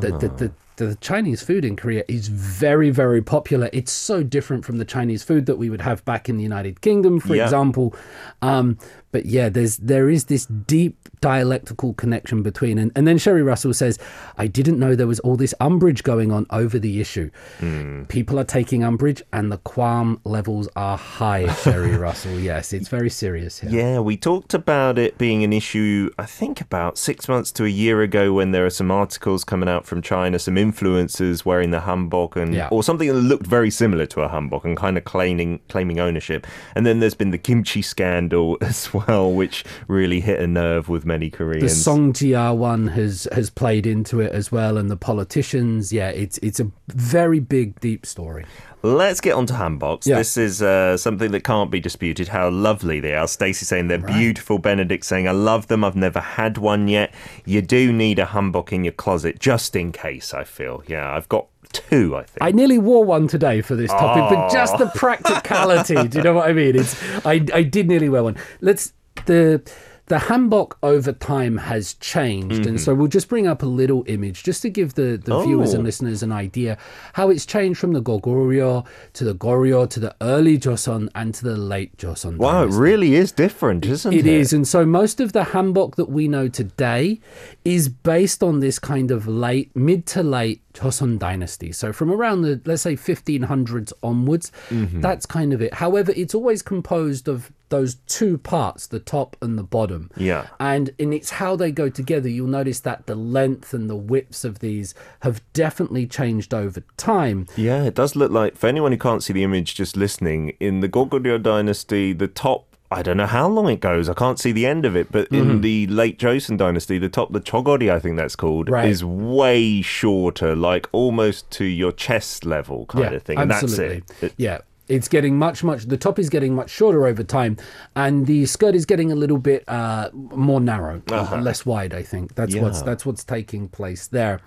the, 0.00 0.10
the, 0.18 0.28
the 0.28 0.52
the 0.76 0.94
Chinese 1.02 1.42
food 1.42 1.62
in 1.62 1.76
Korea 1.76 2.04
is 2.08 2.28
very, 2.28 2.88
very 2.88 3.20
popular. 3.20 3.68
It's 3.70 3.92
so 3.92 4.22
different 4.22 4.64
from 4.64 4.78
the 4.78 4.86
Chinese 4.86 5.22
food 5.22 5.44
that 5.44 5.56
we 5.56 5.68
would 5.68 5.82
have 5.82 6.02
back 6.06 6.26
in 6.26 6.38
the 6.38 6.42
United 6.42 6.80
Kingdom, 6.80 7.20
for 7.20 7.34
Yeah. 7.34 7.44
example. 7.44 7.94
Um, 8.40 8.78
but 9.12 9.26
yeah, 9.26 9.48
there's 9.48 9.76
there 9.78 10.08
is 10.08 10.26
this 10.26 10.46
deep 10.46 10.96
dialectical 11.20 11.92
connection 11.94 12.42
between 12.42 12.78
and, 12.78 12.90
and 12.96 13.06
then 13.06 13.18
Sherry 13.18 13.42
Russell 13.42 13.74
says, 13.74 13.98
I 14.38 14.46
didn't 14.46 14.78
know 14.78 14.94
there 14.94 15.06
was 15.06 15.20
all 15.20 15.36
this 15.36 15.54
umbrage 15.60 16.02
going 16.02 16.32
on 16.32 16.46
over 16.50 16.78
the 16.78 17.00
issue. 17.00 17.30
Hmm. 17.58 18.04
People 18.04 18.38
are 18.38 18.44
taking 18.44 18.82
umbrage 18.82 19.22
and 19.32 19.52
the 19.52 19.58
qualm 19.58 20.20
levels 20.24 20.68
are 20.76 20.96
high, 20.96 21.52
Sherry 21.54 21.96
Russell. 22.06 22.38
Yes, 22.40 22.72
it's 22.72 22.88
very 22.88 23.10
serious 23.10 23.60
here. 23.60 23.70
Yeah, 23.70 24.00
we 24.00 24.16
talked 24.16 24.54
about 24.54 24.98
it 24.98 25.18
being 25.18 25.44
an 25.44 25.52
issue, 25.52 26.10
I 26.18 26.24
think 26.24 26.60
about 26.60 26.96
six 26.96 27.28
months 27.28 27.52
to 27.52 27.64
a 27.64 27.68
year 27.68 28.00
ago 28.00 28.32
when 28.32 28.52
there 28.52 28.64
are 28.64 28.70
some 28.70 28.90
articles 28.90 29.44
coming 29.44 29.68
out 29.68 29.84
from 29.86 30.00
China, 30.02 30.38
some 30.38 30.56
influencers 30.56 31.44
wearing 31.44 31.70
the 31.70 31.80
hanbok 31.80 32.36
and 32.36 32.54
Yeah. 32.54 32.68
or 32.70 32.82
something 32.82 33.08
that 33.08 33.14
looked 33.14 33.46
very 33.46 33.70
similar 33.70 34.06
to 34.06 34.22
a 34.22 34.28
hanbok 34.28 34.64
and 34.64 34.76
kind 34.76 34.96
of 34.96 35.04
claiming 35.04 35.60
claiming 35.68 36.00
ownership. 36.00 36.46
And 36.74 36.86
then 36.86 37.00
there's 37.00 37.14
been 37.14 37.30
the 37.30 37.38
kimchi 37.38 37.82
scandal 37.82 38.56
as 38.62 38.92
well, 38.94 38.99
which 39.08 39.64
really 39.88 40.20
hit 40.20 40.40
a 40.40 40.46
nerve 40.46 40.88
with 40.88 41.04
many 41.04 41.30
Koreans. 41.30 41.62
The. 41.62 41.68
Song 41.68 42.12
Jia 42.12 42.56
one 42.56 42.88
has 42.88 43.28
has 43.32 43.50
played 43.50 43.86
into 43.86 44.20
it 44.20 44.32
as 44.32 44.52
well, 44.52 44.76
and 44.76 44.90
the 44.90 44.96
politicians. 44.96 45.92
Yeah, 45.92 46.08
it's 46.08 46.38
it's 46.38 46.60
a 46.60 46.70
very 46.88 47.40
big, 47.40 47.80
deep 47.80 48.06
story. 48.06 48.44
Let's 48.82 49.20
get 49.20 49.34
on 49.34 49.44
to 49.46 49.54
hanboks. 49.54 50.06
Yeah. 50.06 50.16
This 50.16 50.38
is 50.38 50.62
uh, 50.62 50.96
something 50.96 51.32
that 51.32 51.44
can't 51.44 51.70
be 51.70 51.80
disputed. 51.80 52.28
How 52.28 52.48
lovely 52.48 52.98
they 52.98 53.14
are. 53.14 53.28
Stacey 53.28 53.66
saying 53.66 53.88
they're 53.88 53.98
beautiful. 53.98 54.58
Benedict 54.58 55.04
saying 55.04 55.28
I 55.28 55.32
love 55.32 55.66
them. 55.66 55.84
I've 55.84 55.96
never 55.96 56.20
had 56.20 56.56
one 56.56 56.88
yet. 56.88 57.12
You 57.44 57.60
do 57.60 57.92
need 57.92 58.18
a 58.18 58.24
hanbok 58.24 58.72
in 58.72 58.84
your 58.84 58.94
closet 58.94 59.38
just 59.38 59.76
in 59.76 59.92
case. 59.92 60.32
I 60.32 60.44
feel. 60.44 60.82
Yeah, 60.86 61.14
I've 61.14 61.28
got 61.28 61.49
two. 61.72 62.16
I 62.16 62.24
think. 62.24 62.38
I 62.40 62.50
nearly 62.52 62.78
wore 62.78 63.04
one 63.04 63.28
today 63.28 63.60
for 63.60 63.74
this 63.74 63.90
topic, 63.90 64.24
but 64.28 64.38
ah. 64.38 64.50
just 64.50 64.78
the 64.78 64.86
practicality. 64.94 66.08
do 66.08 66.18
you 66.18 66.24
know 66.24 66.34
what 66.34 66.48
I 66.48 66.52
mean? 66.52 66.76
It's 66.76 67.00
I 67.26 67.44
I 67.52 67.62
did 67.62 67.88
nearly 67.88 68.08
wear 68.08 68.22
one. 68.22 68.36
Let's 68.60 68.92
the 69.26 69.62
the 70.10 70.16
hanbok 70.16 70.72
over 70.82 71.12
time 71.12 71.56
has 71.56 71.94
changed, 71.94 72.66
and 72.66 72.80
so 72.80 72.94
we'll 72.94 73.06
just 73.18 73.28
bring 73.28 73.46
up 73.46 73.62
a 73.62 73.66
little 73.66 74.02
image 74.08 74.42
just 74.42 74.60
to 74.62 74.68
give 74.68 74.94
the, 74.94 75.16
the 75.24 75.40
viewers 75.44 75.72
and 75.72 75.82
Oh. 75.82 75.84
listeners 75.84 76.22
an 76.22 76.32
idea 76.32 76.76
how 77.14 77.30
it's 77.30 77.46
changed 77.46 77.78
from 77.78 77.92
the 77.92 78.02
Goguryeo 78.02 78.84
to 79.14 79.24
the 79.24 79.34
Goryeo 79.34 79.88
to 79.88 80.00
the 80.00 80.14
early 80.20 80.58
Joseon 80.58 81.08
and 81.14 81.32
to 81.34 81.44
the 81.44 81.56
late 81.56 81.96
Joseon. 81.96 82.38
Wow, 82.38 82.64
it 82.64 82.72
really 82.72 83.14
is 83.14 83.30
different, 83.30 83.86
isn't 83.86 84.12
it? 84.12 84.18
It 84.18 84.26
is, 84.26 84.52
and 84.52 84.66
so 84.66 84.84
most 84.84 85.20
of 85.20 85.32
the 85.32 85.44
hanbok 85.54 85.94
that 85.94 86.10
we 86.10 86.26
know 86.28 86.48
today 86.48 87.20
is 87.64 87.88
based 87.88 88.42
on 88.42 88.60
this 88.60 88.78
kind 88.80 89.10
of 89.12 89.26
late, 89.28 89.70
mid 89.76 90.06
to 90.06 90.22
late 90.24 90.60
Joseon 90.74 91.18
dynasty. 91.20 91.70
So 91.72 91.92
from 91.92 92.10
around 92.10 92.42
the 92.42 92.60
let's 92.64 92.82
say 92.82 92.96
1500s 92.96 93.92
onwards, 94.02 94.50
Mm-hmm. 94.70 95.00
that's 95.02 95.24
kind 95.26 95.52
of 95.52 95.62
it. 95.62 95.74
However, 95.74 96.12
it's 96.16 96.34
always 96.34 96.62
composed 96.62 97.28
of 97.28 97.52
those 97.70 97.94
two 98.06 98.36
parts, 98.38 98.86
the 98.86 99.00
top 99.00 99.36
and 99.42 99.58
the 99.58 99.62
bottom. 99.62 100.10
Yeah. 100.16 100.48
And 100.60 100.90
and 100.98 101.14
it's 101.14 101.30
how 101.30 101.56
they 101.56 101.72
go 101.72 101.88
together. 101.88 102.28
You'll 102.28 102.46
notice 102.48 102.80
that 102.80 103.06
the 103.06 103.14
length 103.14 103.72
and 103.72 103.88
the 103.88 103.96
widths 103.96 104.44
of 104.44 104.58
these 104.58 104.94
have 105.20 105.40
definitely 105.52 106.06
changed 106.06 106.52
over 106.52 106.82
time. 106.96 107.46
Yeah, 107.56 107.84
it 107.84 107.94
does 107.94 108.14
look 108.14 108.30
like, 108.30 108.56
for 108.56 108.66
anyone 108.66 108.92
who 108.92 108.98
can't 108.98 109.22
see 109.22 109.32
the 109.32 109.42
image 109.44 109.74
just 109.74 109.96
listening, 109.96 110.56
in 110.60 110.80
the 110.80 110.88
Goguryeo 110.88 111.42
dynasty, 111.42 112.12
the 112.12 112.28
top, 112.28 112.76
I 112.92 113.02
don't 113.02 113.16
know 113.16 113.26
how 113.26 113.46
long 113.48 113.68
it 113.68 113.78
goes, 113.80 114.08
I 114.08 114.14
can't 114.14 114.38
see 114.40 114.50
the 114.52 114.66
end 114.66 114.84
of 114.84 114.96
it, 114.96 115.12
but 115.12 115.30
Mm-hmm. 115.30 115.50
in 115.50 115.60
the 115.60 115.86
late 115.86 116.18
Joseon 116.18 116.56
dynasty, 116.58 116.98
the 116.98 117.08
top, 117.08 117.32
the 117.32 117.40
Chogori, 117.40 117.88
I 117.90 118.00
think 118.00 118.16
that's 118.16 118.34
called, 118.34 118.68
Right. 118.68 118.88
is 118.88 119.04
way 119.04 119.80
shorter, 119.80 120.56
like 120.56 120.88
almost 120.92 121.50
to 121.52 121.64
your 121.64 121.92
chest 121.92 122.44
level 122.44 122.86
kind 122.86 123.14
of 123.14 123.22
thing. 123.22 123.38
And 123.38 123.52
Absolutely. 123.52 124.00
that's 124.08 124.22
it. 124.24 124.26
It- 124.26 124.34
Yeah. 124.38 124.58
It's 124.90 125.08
getting 125.08 125.38
much, 125.38 125.62
much. 125.62 125.84
The 125.84 125.96
top 125.96 126.18
is 126.18 126.28
getting 126.28 126.54
much 126.54 126.68
shorter 126.68 127.06
over 127.06 127.22
time, 127.22 127.56
and 127.94 128.26
the 128.26 128.44
skirt 128.46 128.74
is 128.74 128.84
getting 128.84 129.12
a 129.12 129.14
little 129.14 129.38
bit 129.38 129.62
uh, 129.68 130.10
more 130.12 130.60
narrow, 130.60 131.00
less 131.40 131.64
wide. 131.64 131.94
I 131.94 132.02
think 132.02 132.34
that's 132.34 132.54
what's 132.62 132.82
that's 132.82 133.06
what's 133.06 133.22
taking 133.24 133.68
place 133.68 134.08
there. 134.08 134.40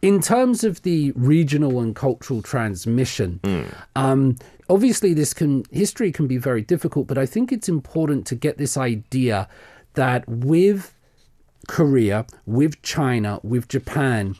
In 0.00 0.20
terms 0.20 0.62
of 0.62 0.82
the 0.82 1.12
regional 1.16 1.80
and 1.80 1.94
cultural 1.96 2.40
transmission, 2.40 3.40
um, 3.96 4.36
obviously 4.68 5.12
this 5.12 5.34
can 5.34 5.64
history 5.72 6.12
can 6.12 6.26
be 6.28 6.38
very 6.38 6.62
difficult, 6.62 7.08
but 7.08 7.18
I 7.18 7.26
think 7.26 7.50
it's 7.50 7.68
important 7.68 8.26
to 8.28 8.36
get 8.36 8.58
this 8.58 8.76
idea 8.76 9.48
that 9.94 10.26
with 10.28 10.94
Korea, 11.66 12.26
with 12.46 12.80
China, 12.82 13.40
with 13.42 13.68
Japan, 13.68 14.36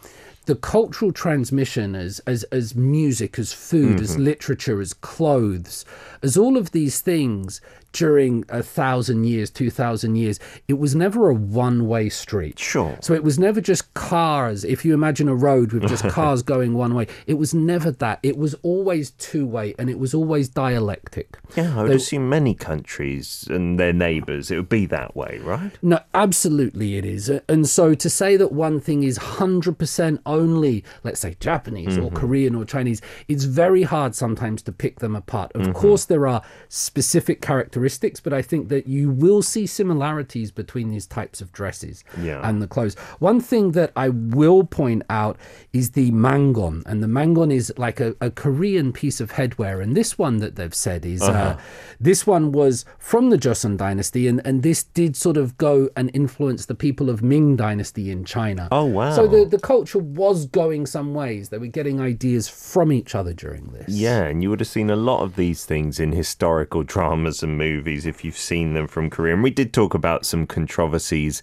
the 0.50 0.56
cultural 0.56 1.12
transmission 1.12 1.94
as 1.94 2.18
as 2.26 2.42
as 2.50 2.74
music, 2.74 3.38
as 3.38 3.52
food, 3.52 4.00
as 4.00 4.14
mm-hmm. 4.14 4.24
literature, 4.24 4.80
as 4.80 4.92
clothes, 4.92 5.84
as 6.24 6.36
all 6.36 6.56
of 6.56 6.72
these 6.72 7.00
things 7.00 7.60
during 7.92 8.44
a 8.48 8.62
thousand 8.62 9.24
years, 9.24 9.50
two 9.50 9.70
thousand 9.70 10.16
years, 10.16 10.38
it 10.68 10.78
was 10.78 10.94
never 10.94 11.28
a 11.28 11.34
one-way 11.34 12.08
street. 12.08 12.58
Sure. 12.58 12.98
So 13.00 13.14
it 13.14 13.24
was 13.24 13.38
never 13.38 13.60
just 13.60 13.92
cars. 13.94 14.64
If 14.64 14.84
you 14.84 14.94
imagine 14.94 15.28
a 15.28 15.34
road 15.34 15.72
with 15.72 15.88
just 15.88 16.04
cars 16.08 16.42
going 16.42 16.74
one 16.74 16.94
way, 16.94 17.06
it 17.26 17.34
was 17.34 17.54
never 17.54 17.90
that. 17.90 18.20
It 18.22 18.36
was 18.36 18.54
always 18.62 19.10
two-way, 19.12 19.74
and 19.78 19.90
it 19.90 19.98
was 19.98 20.14
always 20.14 20.48
dialectic. 20.48 21.38
Yeah, 21.56 21.78
I 21.78 21.82
would 21.82 21.90
They- 21.90 21.96
assume 21.96 22.28
many 22.28 22.54
countries 22.54 23.46
and 23.50 23.78
their 23.78 23.92
neighbours, 23.92 24.50
it 24.50 24.56
would 24.56 24.68
be 24.68 24.86
that 24.86 25.16
way, 25.16 25.40
right? 25.42 25.72
No, 25.82 26.00
absolutely 26.14 26.96
it 26.96 27.04
is. 27.04 27.28
And 27.48 27.68
so 27.68 27.94
to 27.94 28.10
say 28.10 28.36
that 28.36 28.52
one 28.52 28.80
thing 28.80 29.02
is 29.02 29.18
100% 29.18 30.18
only, 30.26 30.84
let's 31.02 31.20
say 31.20 31.36
Japanese 31.40 31.96
or 31.96 32.02
mm-hmm. 32.02 32.16
Korean 32.16 32.54
or 32.54 32.64
Chinese, 32.64 33.00
it's 33.28 33.44
very 33.44 33.82
hard 33.82 34.14
sometimes 34.14 34.62
to 34.62 34.72
pick 34.72 35.00
them 35.00 35.16
apart. 35.16 35.52
Of 35.54 35.62
mm-hmm. 35.62 35.72
course, 35.72 36.04
there 36.04 36.26
are 36.26 36.42
specific 36.68 37.40
characteristics, 37.40 37.79
but 38.20 38.32
I 38.32 38.42
think 38.42 38.68
that 38.68 38.86
you 38.86 39.10
will 39.10 39.42
see 39.42 39.66
similarities 39.66 40.50
between 40.50 40.90
these 40.90 41.06
types 41.06 41.40
of 41.40 41.52
dresses 41.52 42.04
Yeah. 42.20 42.40
and 42.48 42.60
the 42.62 42.66
clothes. 42.66 42.94
One 43.18 43.40
thing 43.40 43.72
that 43.72 43.92
I 43.96 44.08
will 44.08 44.64
point 44.64 45.02
out 45.08 45.36
is 45.72 45.90
the 45.92 46.10
mangon. 46.10 46.82
And 46.86 47.02
the 47.02 47.06
mangon 47.06 47.52
is 47.52 47.72
like 47.76 48.00
a, 48.00 48.14
a 48.20 48.30
Korean 48.30 48.92
piece 48.92 49.20
of 49.20 49.32
headwear. 49.32 49.82
And 49.82 49.96
this 49.96 50.18
one 50.18 50.38
that 50.38 50.56
they've 50.56 50.74
said 50.74 51.04
is 51.06 51.22
uh, 51.22 51.58
this 51.98 52.26
one 52.26 52.52
was 52.52 52.84
from 52.98 53.30
the 53.30 53.38
Joseon 53.38 53.76
dynasty. 53.76 54.26
And, 54.28 54.40
and 54.44 54.62
this 54.62 54.82
did 54.82 55.16
sort 55.16 55.36
of 55.36 55.56
go 55.58 55.88
and 55.96 56.10
influence 56.14 56.66
the 56.66 56.74
people 56.74 57.08
of 57.10 57.22
Ming 57.22 57.56
dynasty 57.56 58.10
in 58.10 58.24
China. 58.24 58.68
Oh, 58.72 58.84
wow. 58.84 59.12
So 59.12 59.26
the, 59.26 59.44
the 59.44 59.58
culture 59.58 59.98
was 59.98 60.46
going 60.46 60.86
some 60.86 61.14
ways. 61.14 61.48
They 61.48 61.58
were 61.58 61.66
getting 61.66 62.00
ideas 62.00 62.48
from 62.48 62.92
each 62.92 63.14
other 63.14 63.32
during 63.32 63.68
this. 63.68 63.88
Yeah, 63.88 64.24
and 64.24 64.42
you 64.42 64.50
would 64.50 64.60
have 64.60 64.68
seen 64.68 64.90
a 64.90 64.96
lot 64.96 65.22
of 65.22 65.36
these 65.36 65.64
things 65.64 65.98
in 66.00 66.12
historical 66.12 66.82
dramas 66.82 67.42
and 67.42 67.56
movies 67.56 67.69
if 67.78 68.24
you've 68.24 68.36
seen 68.36 68.74
them 68.74 68.86
from 68.88 69.10
Korea. 69.10 69.34
And 69.34 69.42
we 69.42 69.50
did 69.50 69.72
talk 69.72 69.94
about 69.94 70.26
some 70.26 70.46
controversies 70.46 71.42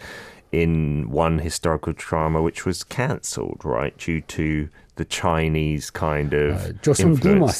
in 0.51 1.09
one 1.09 1.39
historical 1.39 1.93
drama 1.95 2.41
which 2.41 2.65
was 2.65 2.83
cancelled, 2.83 3.61
right, 3.63 3.97
due 3.97 4.21
to 4.21 4.69
the 4.95 5.05
Chinese 5.05 5.89
kind 5.91 6.33
of 6.33 6.55
Uh. 6.55 6.71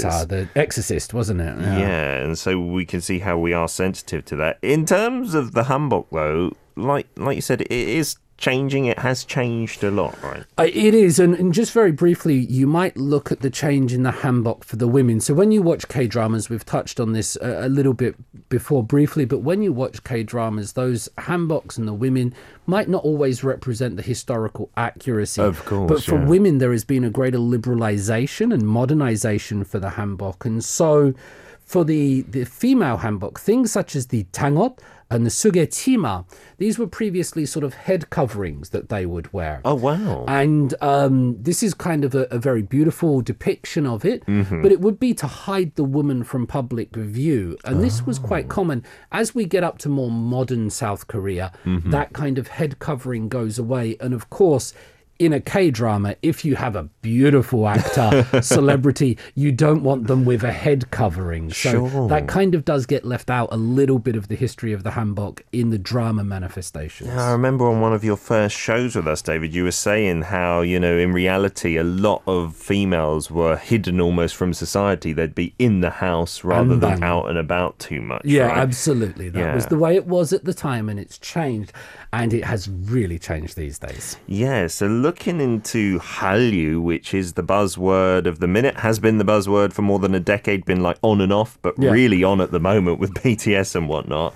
Gumasa, 0.01 0.27
the 0.27 0.49
exorcist, 0.55 1.13
wasn't 1.13 1.41
it? 1.41 1.55
Yeah. 1.59 2.23
and 2.23 2.37
so 2.37 2.59
we 2.59 2.85
can 2.85 3.01
see 3.01 3.19
how 3.19 3.37
we 3.37 3.53
are 3.53 3.67
sensitive 3.67 4.25
to 4.25 4.35
that. 4.37 4.57
In 4.61 4.85
terms 4.85 5.33
of 5.35 5.51
the 5.53 5.63
hanbok, 5.63 6.07
though, 6.11 6.53
like 6.75 7.07
like 7.17 7.35
you 7.35 7.41
said, 7.41 7.61
it 7.61 7.71
is 7.71 8.15
changing. 8.37 8.85
It 8.85 8.99
has 8.99 9.23
changed 9.23 9.83
a 9.83 9.91
lot, 9.91 10.21
right? 10.21 10.43
It 10.59 10.93
is, 10.93 11.19
and, 11.19 11.35
and 11.35 11.53
just 11.53 11.71
very 11.71 11.91
briefly, 11.91 12.35
you 12.35 12.67
might 12.67 12.95
look 12.95 13.31
at 13.31 13.41
the 13.41 13.49
change 13.49 13.93
in 13.93 14.03
the 14.03 14.11
hanbok 14.11 14.63
for 14.63 14.75
the 14.75 14.87
women. 14.87 15.19
So 15.19 15.33
when 15.33 15.51
you 15.51 15.61
watch 15.61 15.87
K 15.87 16.07
dramas, 16.07 16.49
we've 16.49 16.65
touched 16.65 16.99
on 16.99 17.13
this 17.13 17.35
a, 17.37 17.65
a 17.65 17.69
little 17.69 17.93
bit 17.93 18.15
before 18.49 18.83
briefly, 18.83 19.25
but 19.25 19.39
when 19.39 19.61
you 19.61 19.73
watch 19.73 20.03
K 20.03 20.23
dramas, 20.23 20.73
those 20.73 21.09
hanboks 21.17 21.77
and 21.77 21.87
the 21.87 21.93
women 21.93 22.33
might 22.65 22.89
not 22.89 23.03
always 23.03 23.43
represent 23.43 23.95
the 23.95 24.03
historical 24.03 24.69
accuracy. 24.77 25.41
Of 25.41 25.65
course, 25.65 25.89
but 25.89 26.03
for 26.03 26.19
yeah. 26.19 26.25
women, 26.25 26.57
there 26.59 26.71
has 26.71 26.85
been 26.85 27.03
a 27.03 27.09
greater 27.09 27.39
liberalization 27.39 28.53
and 28.53 28.67
modernization 28.67 29.63
for 29.63 29.79
the 29.79 29.89
hanbok, 29.89 30.45
and 30.45 30.63
so 30.63 31.13
for 31.61 31.83
the 31.83 32.21
the 32.23 32.45
female 32.45 32.99
hanbok, 32.99 33.39
things 33.39 33.71
such 33.71 33.95
as 33.95 34.07
the 34.07 34.25
jangot 34.31 34.79
and 35.09 35.25
the 35.25 35.29
sseugaechima, 35.29 36.25
these 36.57 36.77
were 36.77 36.87
previously 36.87 37.45
sort 37.45 37.63
of 37.63 37.73
head 37.73 38.09
coverings 38.09 38.69
that 38.69 38.89
they 38.89 39.05
would 39.05 39.31
wear. 39.33 39.61
Oh 39.63 39.75
wow! 39.75 40.25
And 40.27 40.73
um, 40.81 41.41
this 41.41 41.63
is 41.63 41.73
kind 41.73 42.03
of 42.03 42.13
a, 42.13 42.23
a 42.31 42.37
very 42.37 42.61
beautiful 42.61 43.21
depiction 43.21 43.85
of 43.85 44.03
it, 44.05 44.23
but 44.25 44.71
it 44.71 44.81
would 44.81 44.99
be 44.99 45.13
to 45.15 45.27
hide 45.27 45.75
the 45.75 45.83
woman 45.83 46.23
from 46.23 46.45
public 46.47 46.95
view. 46.95 47.57
And 47.63 47.81
this 47.83 48.05
was 48.05 48.19
quite 48.19 48.49
common. 48.49 48.83
As 49.11 49.33
we 49.33 49.45
get 49.45 49.63
up 49.63 49.77
to 49.79 49.89
more 49.89 50.11
modern 50.11 50.69
South 50.69 51.07
Korea, 51.07 51.51
that 51.91 52.13
kind 52.13 52.37
of 52.37 52.47
head 52.47 52.79
covering 52.79 53.29
goes 53.29 53.57
away. 53.59 53.95
And 53.99 54.13
of 54.13 54.29
course, 54.29 54.73
in 55.19 55.33
a 55.33 55.39
K 55.39 55.71
drama, 55.71 56.15
if 56.21 56.45
you 56.45 56.55
have 56.55 56.75
a 56.75 56.83
beautiful 57.01 57.67
actor, 57.67 58.25
celebrity, 58.41 59.17
you 59.35 59.51
don't 59.51 59.83
want 59.83 60.07
them 60.07 60.25
with 60.25 60.43
a 60.43 60.51
head 60.51 60.91
covering. 60.91 61.51
So 61.51 61.87
Sure. 61.89 62.07
that 62.09 62.27
kind 62.27 62.53
of 62.55 62.65
does 62.65 62.85
get 62.85 63.05
left 63.05 63.29
out 63.29 63.49
a 63.51 63.57
little 63.57 63.99
bit 63.99 64.15
of 64.15 64.27
the 64.27 64.35
history 64.35 64.73
of 64.73 64.83
the 64.83 64.91
hanbok 64.91 65.41
in 65.51 65.69
the 65.69 65.77
drama 65.77 66.23
manifestations. 66.23 67.09
Yeah, 67.09 67.23
I 67.29 67.31
remember 67.31 67.67
on 67.67 67.81
one 67.81 67.93
of 67.93 68.03
your 68.03 68.17
first 68.17 68.55
shows 68.55 68.95
with 68.95 69.07
us, 69.07 69.21
David, 69.21 69.53
you 69.53 69.63
were 69.63 69.71
saying 69.71 70.23
how, 70.23 70.61
you 70.61 70.79
know, 70.79 70.97
in 70.97 71.13
reality, 71.13 71.77
a 71.77 71.83
lot 71.83 72.21
of 72.27 72.55
females 72.55 73.29
were 73.31 73.57
hidden 73.57 73.99
almost 74.01 74.35
from 74.35 74.53
society. 74.53 75.13
They'd 75.13 75.35
be 75.35 75.53
in 75.59 75.81
the 75.81 75.89
house 75.89 76.43
rather 76.43 76.75
than 76.75 76.99
Anbang. 76.99 77.03
out 77.03 77.29
and 77.29 77.37
about 77.37 77.79
too 77.79 78.01
much. 78.01 78.21
Yeah, 78.25 78.47
right? 78.47 78.57
absolutely. 78.57 79.29
That 79.29 79.55
was 79.55 79.67
the 79.67 79.77
way 79.77 79.95
it 79.95 80.05
was 80.07 80.33
at 80.33 80.45
the 80.45 80.53
time, 80.53 80.89
and 80.89 80.99
it's 80.99 81.17
changed, 81.17 81.71
and 82.13 82.33
it 82.33 82.43
has 82.45 82.69
really 82.69 83.19
changed 83.19 83.55
these 83.57 83.77
days. 83.79 84.17
Yeah, 84.27 84.67
so 84.67 84.87
looking 84.87 85.41
into 85.41 85.99
Hallyu, 85.99 86.81
which 86.81 87.13
is 87.13 87.33
the 87.33 87.43
buzzword 87.43 88.25
of 88.25 88.39
the 88.39 88.47
minute, 88.47 88.77
has 88.77 88.99
been 88.99 89.17
the 89.17 89.25
buzzword 89.25 89.73
for 89.73 89.81
more 89.81 89.99
than 89.99 90.15
a 90.15 90.19
decade, 90.19 90.65
been 90.65 90.81
like 90.81 90.97
on 91.01 91.21
and 91.21 91.33
off, 91.33 91.57
but 91.61 91.75
Yeah. 91.77 91.91
really 91.91 92.23
on 92.23 92.39
at 92.41 92.51
the 92.51 92.59
moment 92.59 92.99
with 92.99 93.13
BTS 93.23 93.75
and 93.75 93.87
whatnot. 93.89 94.33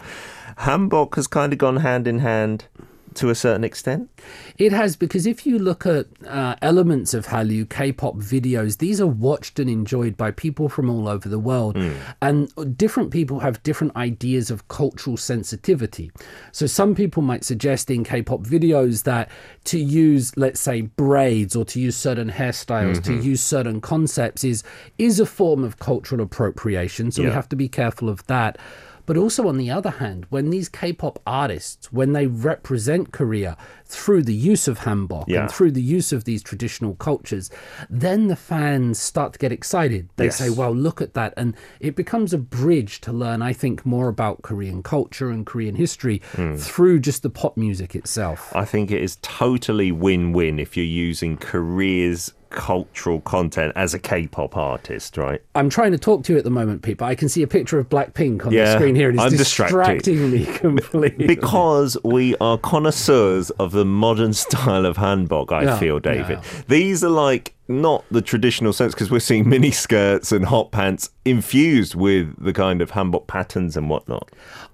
Hanbok 0.60 1.16
has 1.16 1.28
kind 1.28 1.54
of 1.54 1.60
gone 1.60 1.78
hand 1.78 2.08
in 2.08 2.20
hand 2.20 2.66
to 3.16 3.30
a 3.30 3.36
certain 3.36 3.64
extent. 3.64 4.10
It 4.58 4.72
has 4.72 4.96
because 4.96 5.26
if 5.26 5.46
you 5.46 5.60
look 5.60 5.86
at 5.86 6.08
uh, 6.28 6.56
elements 6.62 7.14
of 7.14 7.28
Hallyu 7.28 7.70
K-pop 7.70 8.16
videos, 8.16 8.78
these 8.78 9.02
are 9.02 9.08
watched 9.08 9.60
and 9.60 9.70
enjoyed 9.70 10.16
by 10.16 10.32
people 10.32 10.70
from 10.70 10.90
all 10.90 11.08
over 11.08 11.28
the 11.28 11.40
world, 11.40 11.78
and 12.22 12.78
different 12.78 13.12
people 13.12 13.40
have 13.40 13.62
different 13.64 13.96
ideas 13.96 14.50
of 14.52 14.68
cultural 14.68 15.18
sensitivity. 15.18 16.12
So 16.52 16.68
some 16.68 16.96
people 16.96 17.22
might 17.22 17.44
suggest 17.44 17.90
in 17.90 18.04
K-pop 18.04 18.42
videos 18.42 19.04
that 19.04 19.30
to 19.66 19.80
use, 19.80 20.36
let's 20.38 20.60
say, 20.60 20.82
braids 20.82 21.56
or 21.56 21.66
to 21.66 21.80
use 21.80 21.96
certain 21.96 22.30
hairstyles, 22.32 23.04
to 23.04 23.14
use 23.16 23.42
certain 23.42 23.82
concepts 23.82 24.44
is 24.44 24.64
is 24.98 25.20
a 25.20 25.26
form 25.26 25.64
of 25.64 25.80
cultural 25.80 26.22
appropriation. 26.22 27.12
So 27.12 27.24
we 27.24 27.30
have 27.30 27.50
to 27.50 27.56
be 27.56 27.68
careful 27.68 28.10
of 28.10 28.26
that. 28.28 28.58
But 29.06 29.18
also, 29.18 29.48
on 29.48 29.58
the 29.58 29.70
other 29.72 29.90
hand, 29.92 30.26
when 30.30 30.50
these 30.50 30.70
K 30.70 30.94
pop 30.94 31.20
artists, 31.26 31.92
when 31.92 32.14
they 32.14 32.28
represent 32.28 33.12
Korea 33.12 33.58
through 33.86 34.24
the 34.24 34.34
use 34.34 34.68
of 34.68 34.80
hanbok 34.80 35.26
Yeah. 35.28 35.42
and 35.42 35.52
through 35.52 35.72
the 35.72 35.82
use 35.82 36.12
of 36.14 36.24
these 36.24 36.42
traditional 36.44 36.96
cultures, 36.96 37.50
then 37.90 38.28
the 38.28 38.36
fans 38.36 39.00
start 39.00 39.34
to 39.34 39.40
get 39.40 39.52
excited. 39.52 40.10
They 40.16 40.26
Yes. 40.26 40.38
say, 40.38 40.50
well, 40.50 40.74
look 40.74 41.02
at 41.02 41.14
that. 41.14 41.34
And 41.36 41.56
it 41.80 41.96
becomes 41.96 42.34
a 42.34 42.38
bridge 42.38 43.02
to 43.02 43.12
learn, 43.12 43.42
I 43.42 43.54
think, 43.54 43.86
more 43.86 44.08
about 44.08 44.42
Korean 44.44 44.82
culture 44.84 45.30
and 45.30 45.46
Korean 45.46 45.76
history 45.76 46.22
Hmm. 46.36 46.56
through 46.56 47.00
just 47.00 47.24
the 47.24 47.30
pop 47.30 47.58
music 47.58 47.96
itself. 47.96 48.52
I 48.56 48.66
think 48.66 48.92
it 48.92 49.02
is 49.02 49.18
totally 49.22 49.92
win-win 49.92 50.60
if 50.60 50.78
you're 50.78 50.86
using 50.86 51.38
Korea's 51.38 52.34
cultural 52.52 53.22
content 53.22 53.74
as 53.76 53.94
a 53.94 54.00
K-pop 54.00 54.56
artist, 54.58 55.18
right? 55.18 55.42
I'm 55.56 55.70
trying 55.70 55.92
to 55.94 55.98
talk 55.98 56.24
to 56.26 56.34
you 56.34 56.38
at 56.38 56.44
the 56.44 56.50
moment, 56.52 56.82
Pete, 56.84 56.98
but 56.98 57.06
I 57.06 57.16
can 57.16 57.30
see 57.30 57.42
a 57.44 57.48
picture 57.48 57.80
of 57.80 57.90
Blackpink 57.90 58.46
on 58.46 58.54
the 58.54 58.72
screen 58.74 58.96
here. 58.96 59.10
and 59.10 59.18
It's 59.18 59.26
I'm 59.32 59.38
distracting 59.38 60.32
me 60.32 60.46
completely. 60.58 61.26
Because 61.28 61.98
we 62.04 62.36
are 62.38 62.58
connoisseurs 62.58 63.50
of 63.52 63.72
the 63.72 63.86
modern 63.86 64.34
style 64.46 64.86
of 64.86 64.98
hanbok, 64.98 65.52
I 65.52 65.64
Yeah, 65.64 65.80
feel, 65.80 66.00
David. 66.00 66.40
yeah. 66.44 66.62
These 66.68 67.04
are 67.04 67.10
like 67.10 67.54
not 67.72 68.04
the 68.12 68.22
traditional 68.22 68.74
sense 68.74 68.94
because 68.94 69.10
we're 69.10 69.20
seeing 69.20 69.48
mini 69.48 69.72
skirts 69.72 70.32
and 70.32 70.46
hot 70.46 70.72
pants 70.72 71.10
infused 71.26 71.96
with 71.96 72.36
the 72.44 72.54
kind 72.54 72.82
of 72.82 72.92
hanbok 72.92 73.28
patterns 73.28 73.78
and 73.78 73.90
whatnot. 73.90 74.30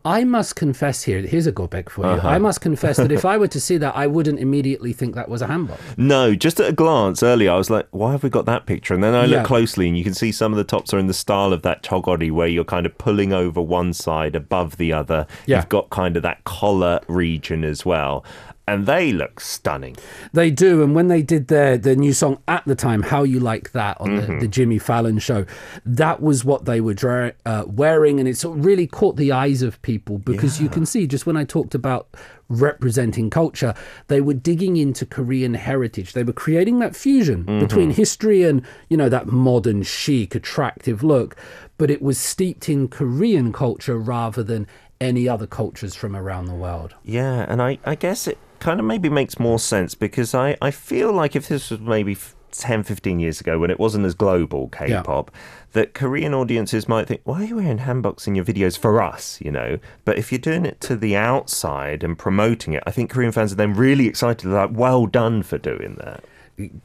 I 0.06 0.24
must 0.24 0.56
confess 0.56 1.04
here, 1.04 1.20
here's 1.22 1.48
a 1.48 1.52
go 1.52 1.68
back 1.68 1.90
for 1.90 2.06
you. 2.06 2.12
Uh-huh. 2.12 2.28
I 2.30 2.38
must 2.38 2.62
confess 2.62 2.96
that 2.98 3.12
if 3.12 3.26
I 3.26 3.38
were 3.38 3.50
to 3.50 3.60
see 3.60 3.76
that, 3.78 3.94
I 3.96 4.08
wouldn't 4.08 4.40
immediately 4.40 4.94
think 4.94 5.16
that 5.16 5.28
was 5.28 5.42
a 5.42 5.48
hanbok. 5.48 5.78
No, 5.98 6.34
just 6.34 6.62
at 6.62 6.70
a 6.70 6.72
glance 6.74 7.22
earlier, 7.22 7.52
I 7.52 7.58
was 7.58 7.70
like, 7.70 7.88
why 7.92 8.12
have 8.14 8.24
we 8.24 8.30
got 8.30 8.46
that 8.46 8.66
picture? 8.66 8.94
And 8.94 9.04
then 9.04 9.14
I 9.14 9.26
look 9.26 9.40
Yeah. 9.40 9.44
closely 9.44 9.88
and 9.90 9.98
you 9.98 10.06
can 10.06 10.14
see 10.14 10.32
some 10.32 10.54
of 10.54 10.58
the 10.58 10.64
tops 10.64 10.94
are 10.94 10.98
in 11.00 11.08
the 11.08 11.14
style 11.14 11.52
of 11.52 11.62
that 11.64 11.84
chogori 11.84 12.32
where 12.32 12.48
you're 12.48 12.64
kind 12.64 12.86
of 12.86 12.98
pulling 12.98 13.34
over 13.34 13.62
one 13.62 13.92
side 13.92 14.34
above 14.36 14.78
the 14.78 14.94
other. 14.94 15.28
Yeah. 15.46 15.58
You've 15.58 15.70
got 15.70 15.90
kind 15.90 16.16
of 16.16 16.24
that 16.24 16.44
collar 16.46 17.02
region 17.10 17.66
as 17.66 17.86
well. 17.86 18.24
And 18.70 18.86
they 18.86 19.14
look 19.14 19.40
stunning. 19.40 19.96
They 20.34 20.52
do, 20.52 20.84
and 20.84 20.94
when 20.94 21.08
they 21.08 21.22
did 21.22 21.48
their 21.48 21.78
their 21.78 21.96
new 21.96 22.12
song 22.12 22.40
at 22.50 22.66
the 22.66 22.76
time, 22.76 23.02
"How 23.02 23.24
You 23.24 23.40
Like 23.40 23.72
That" 23.72 24.00
on 24.02 24.10
Mm-hmm. 24.10 24.34
the, 24.34 24.40
the 24.42 24.48
Jimmy 24.50 24.78
Fallon 24.78 25.20
show, 25.20 25.46
that 25.86 26.22
was 26.22 26.44
what 26.44 26.66
they 26.66 26.82
were 26.82 26.94
dra- 26.94 27.34
uh, 27.46 27.64
wearing, 27.66 28.20
and 28.20 28.28
it 28.28 28.36
sort 28.38 28.58
of 28.58 28.66
really 28.66 28.86
caught 28.86 29.16
the 29.16 29.32
eyes 29.32 29.62
of 29.62 29.82
people 29.84 30.18
because 30.18 30.60
you 30.62 30.68
can 30.68 30.86
see 30.86 31.08
just 31.08 31.26
when 31.26 31.38
I 31.38 31.46
talked 31.46 31.76
about 31.76 32.10
representing 32.50 33.30
culture, 33.30 33.74
they 34.08 34.22
were 34.22 34.34
digging 34.34 34.78
into 34.78 35.06
Korean 35.06 35.54
heritage. 35.54 36.14
They 36.14 36.24
were 36.24 36.34
creating 36.34 36.80
that 36.80 36.96
fusion 36.96 37.44
Mm-hmm. 37.46 37.60
between 37.60 37.92
history 37.92 38.44
and 38.44 38.62
you 38.90 38.98
know 38.98 39.10
that 39.10 39.28
modern, 39.28 39.84
chic, 39.84 40.36
attractive 40.36 41.04
look, 41.04 41.36
but 41.78 41.90
it 41.90 42.02
was 42.02 42.18
steeped 42.18 42.68
in 42.68 42.88
Korean 42.90 43.54
culture 43.54 43.98
rather 43.98 44.44
than 44.44 44.68
any 45.00 45.30
other 45.30 45.46
cultures 45.48 45.94
from 45.96 46.16
around 46.16 46.46
the 46.48 46.56
world. 46.56 46.96
Yeah, 47.04 47.46
and 47.48 47.62
I, 47.62 47.78
I 47.86 47.94
guess 47.96 48.28
it 48.28 48.38
kind 48.60 48.80
of 48.80 48.86
maybe 48.86 49.10
makes 49.10 49.40
more 49.40 49.60
sense 49.60 49.96
because 49.96 50.34
I, 50.36 50.58
I 50.62 50.72
feel 50.72 51.12
like 51.14 51.36
if 51.36 51.48
this 51.48 51.70
was 51.72 51.80
maybe 51.80 52.14
f- 52.14 52.36
10, 52.52 52.84
15 52.84 53.20
years 53.20 53.40
ago 53.42 53.60
when 53.60 53.70
it 53.70 53.80
wasn't 53.80 54.06
as 54.06 54.14
global 54.16 54.70
K 54.70 55.00
pop, 55.04 55.30
that 55.74 55.94
Korean 55.94 56.34
audiences 56.34 56.88
might 56.88 57.08
think, 57.08 57.22
why 57.24 57.42
are 57.42 57.44
you 57.44 57.58
wearing 57.58 57.80
hanboks 57.80 58.26
in 58.28 58.36
your 58.36 58.46
videos 58.46 58.78
for 58.80 59.02
us, 59.02 59.40
you 59.42 59.52
know? 59.52 59.78
But 60.06 60.18
if 60.18 60.32
you're 60.32 60.40
doing 60.40 60.66
it 60.66 60.80
to 60.82 60.96
the 60.96 61.16
outside 61.16 62.04
and 62.04 62.18
promoting 62.18 62.74
it, 62.74 62.82
I 62.88 62.92
think 62.92 63.12
Korean 63.12 63.32
fans 63.32 63.52
are 63.52 63.56
then 63.58 63.74
really 63.74 64.08
excited, 64.08 64.48
like, 64.50 64.72
well 64.74 65.06
done 65.06 65.44
for 65.44 65.58
doing 65.58 65.96
that. 66.04 66.24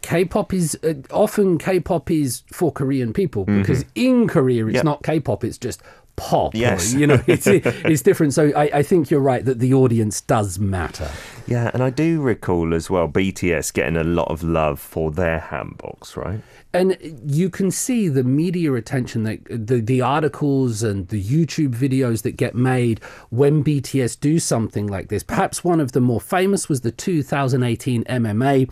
K-pop 0.02 0.52
is 0.52 0.78
uh, 0.84 0.92
often 1.10 1.56
K-pop 1.56 2.10
is 2.10 2.42
for 2.52 2.70
Korean 2.70 3.14
people 3.14 3.46
because 3.46 3.86
in 3.94 4.28
Korea 4.28 4.66
it's 4.66 4.74
Yep. 4.74 4.84
not 4.84 5.02
K-pop; 5.02 5.44
it's 5.44 5.56
just 5.56 5.80
pop. 6.16 6.54
or, 6.54 6.58
Yes. 6.58 6.94
you 6.94 7.06
know, 7.06 7.20
it's 7.26 7.46
it's 7.46 8.02
different. 8.02 8.34
So 8.34 8.52
I, 8.56 8.70
I 8.74 8.82
think 8.82 9.10
you're 9.10 9.20
right 9.20 9.44
that 9.44 9.58
the 9.58 9.74
audience 9.74 10.20
does 10.20 10.58
matter. 10.58 11.10
Yeah, 11.46 11.70
and 11.74 11.82
I 11.82 11.90
do 11.90 12.20
recall 12.20 12.72
as 12.74 12.88
well 12.88 13.08
BTS 13.08 13.72
getting 13.72 13.96
a 13.96 14.04
lot 14.04 14.28
of 14.30 14.42
love 14.42 14.78
for 14.80 15.10
their 15.10 15.40
hanboks, 15.50 16.16
right? 16.16 16.40
And 16.74 16.96
you 17.26 17.50
can 17.50 17.70
see 17.70 18.08
the 18.08 18.24
media 18.24 18.72
attention 18.74 19.24
that 19.24 19.44
the, 19.44 19.80
the 19.80 20.00
articles 20.00 20.82
and 20.82 21.08
the 21.08 21.22
YouTube 21.22 21.74
videos 21.74 22.22
that 22.22 22.36
get 22.38 22.54
made 22.54 23.00
when 23.28 23.62
BTS 23.62 24.18
do 24.18 24.38
something 24.38 24.86
like 24.86 25.08
this. 25.08 25.22
Perhaps 25.22 25.62
one 25.62 25.80
of 25.80 25.92
the 25.92 26.00
more 26.00 26.20
famous 26.20 26.68
was 26.70 26.80
the 26.80 26.90
2018 26.92 28.04
MMA 28.04 28.70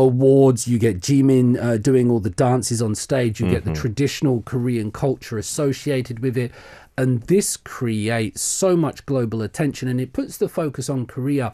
awards. 0.00 0.66
You 0.66 0.78
get 0.78 1.00
Jimin 1.00 1.62
uh, 1.62 1.76
doing 1.76 2.10
all 2.10 2.20
the 2.20 2.30
dances 2.30 2.80
on 2.80 2.94
stage, 2.94 3.38
you 3.38 3.48
get 3.48 3.64
the 3.64 3.72
traditional 3.72 4.42
Korean 4.42 4.90
culture 4.90 5.36
associated 5.38 6.20
with 6.20 6.36
it. 6.36 6.52
And 6.96 7.22
this 7.22 7.56
creates 7.56 8.40
so 8.42 8.76
much 8.76 9.06
global 9.06 9.42
attention 9.42 9.88
and 9.88 10.00
it 10.00 10.12
puts 10.12 10.38
the 10.38 10.48
focus 10.48 10.88
on 10.88 11.06
Korea. 11.06 11.52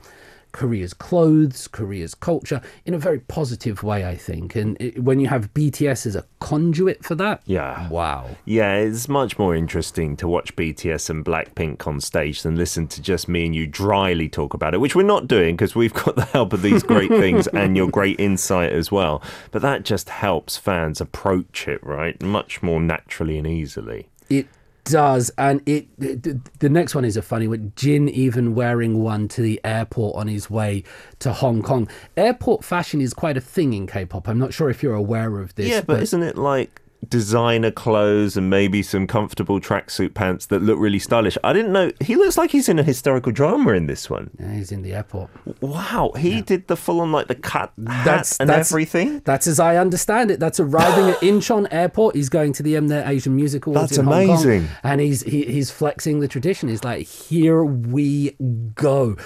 Korea's 0.57 0.95
clothes, 0.95 1.69
Korea's 1.69 2.15
culture 2.15 2.63
in 2.87 2.95
a 2.95 2.99
very 2.99 3.21
positive 3.21 3.83
way, 3.83 4.07
I 4.07 4.17
think. 4.17 4.57
And 4.57 4.75
it, 4.81 5.03
when 5.05 5.21
you 5.21 5.29
have 5.29 5.53
BTS 5.53 6.07
as 6.07 6.17
a 6.17 6.25
conduit 6.41 7.05
for 7.05 7.15
that, 7.17 7.43
Yeah. 7.45 7.89
wow. 7.91 8.37
Yeah, 8.47 8.77
it's 8.77 9.07
much 9.07 9.39
more 9.39 9.55
interesting 9.55 10.17
to 10.17 10.27
watch 10.27 10.57
BTS 10.57 11.11
and 11.11 11.23
Blackpink 11.23 11.87
on 11.87 12.01
stage 12.01 12.41
than 12.41 12.57
listen 12.57 12.89
to 12.89 13.03
just 13.03 13.29
me 13.29 13.45
and 13.45 13.55
you 13.55 13.67
dryly 13.67 14.31
talk 14.31 14.55
about 14.55 14.73
it, 14.73 14.81
which 14.81 14.97
we're 14.97 15.03
not 15.03 15.29
doing 15.29 15.57
because 15.57 15.75
we've 15.75 15.92
got 15.92 16.16
the 16.16 16.25
help 16.25 16.55
of 16.55 16.62
these 16.62 16.83
great 16.83 17.11
things 17.23 17.47
and 17.49 17.77
your 17.77 17.90
great 17.90 18.19
insight 18.19 18.73
as 18.73 18.90
well. 18.90 19.23
But 19.51 19.61
that 19.61 19.85
just 19.85 20.09
helps 20.09 20.57
fans 20.57 21.03
approach 21.03 21.69
it, 21.69 21.85
right? 21.85 22.21
Much 22.23 22.62
more 22.62 22.81
naturally 22.81 23.37
and 23.37 23.47
easily. 23.47 24.09
It 24.31 24.47
does, 24.87 25.31
and 25.37 25.61
it 25.66 25.88
the, 25.99 26.40
the 26.59 26.68
next 26.68 26.94
one 26.94 27.05
is 27.05 27.16
a 27.16 27.22
funny 27.22 27.46
one. 27.46 27.72
Jin 27.77 28.09
even 28.09 28.55
wearing 28.55 29.03
one 29.03 29.29
to 29.29 29.42
the 29.42 29.61
airport 29.64 30.16
on 30.16 30.29
his 30.29 30.49
way 30.49 30.85
to 31.18 31.33
Hong 31.33 31.62
Kong. 31.62 31.88
Airport 32.16 32.64
fashion 32.64 33.01
is 33.01 33.12
quite 33.12 33.37
a 33.37 33.40
thing 33.40 33.72
in 33.72 33.87
K-pop. 33.87 34.29
I'm 34.29 34.38
not 34.38 34.55
sure 34.55 34.70
if 34.70 34.83
you're 34.83 34.94
aware 34.94 35.40
of 35.40 35.55
this. 35.55 35.68
Yeah, 35.68 35.83
but 35.83 36.03
isn't 36.03 36.22
it 36.22 36.38
like 36.38 36.81
designer 37.09 37.70
clothes 37.70 38.37
and 38.37 38.50
maybe 38.50 38.82
some 38.82 39.06
comfortable 39.06 39.61
tracksuit 39.61 40.14
pants 40.14 40.46
that 40.46 40.62
look 40.62 40.78
really 40.78 40.98
stylish? 40.98 41.37
I 41.44 41.52
didn't 41.52 41.72
know. 41.72 41.90
He 42.00 42.16
looks 42.16 42.37
like 42.38 42.50
he's 42.50 42.68
in 42.68 42.78
a 42.78 42.82
historical 42.82 43.32
drama 43.32 43.72
in 43.72 43.87
this 43.87 44.09
one. 44.11 44.30
Yeah, 44.38 44.54
he's 44.54 44.72
in 44.72 44.82
the 44.82 44.94
airport. 44.94 45.30
Wow, 45.61 46.12
he 46.18 46.40
did 46.42 46.66
the 46.68 46.76
full 46.76 47.00
on 47.00 47.12
like 47.12 47.28
the 47.28 47.35
cut 47.35 47.72
hat 47.87 48.04
That's- 48.04 48.37
and 48.40 48.48
that's- 48.48 48.70
everything. 48.72 49.20
That's 49.24 49.46
as 49.46 49.61
I 49.61 49.76
understand 49.76 50.30
it. 50.30 50.40
That's 50.40 50.61
arriving 50.61 51.11
at 51.11 51.16
Incheon 51.20 51.66
Airport. 51.70 52.14
He's 52.16 52.28
going 52.28 52.52
to 52.54 52.62
the 52.62 52.74
Mnet 52.74 53.09
Asian 53.09 53.35
Music 53.37 53.66
Awards 53.66 53.90
That's 53.90 53.98
in 53.98 54.04
Hong 54.06 54.26
Kong, 54.26 54.68
and 54.82 55.00
he's 55.00 55.22
he, 55.22 55.44
he's 55.44 55.70
flexing 55.70 56.20
the 56.20 56.28
tradition. 56.28 56.68
He's 56.68 56.85
like, 56.85 57.06
here 57.06 57.64
we 57.64 58.37
go. 58.74 59.16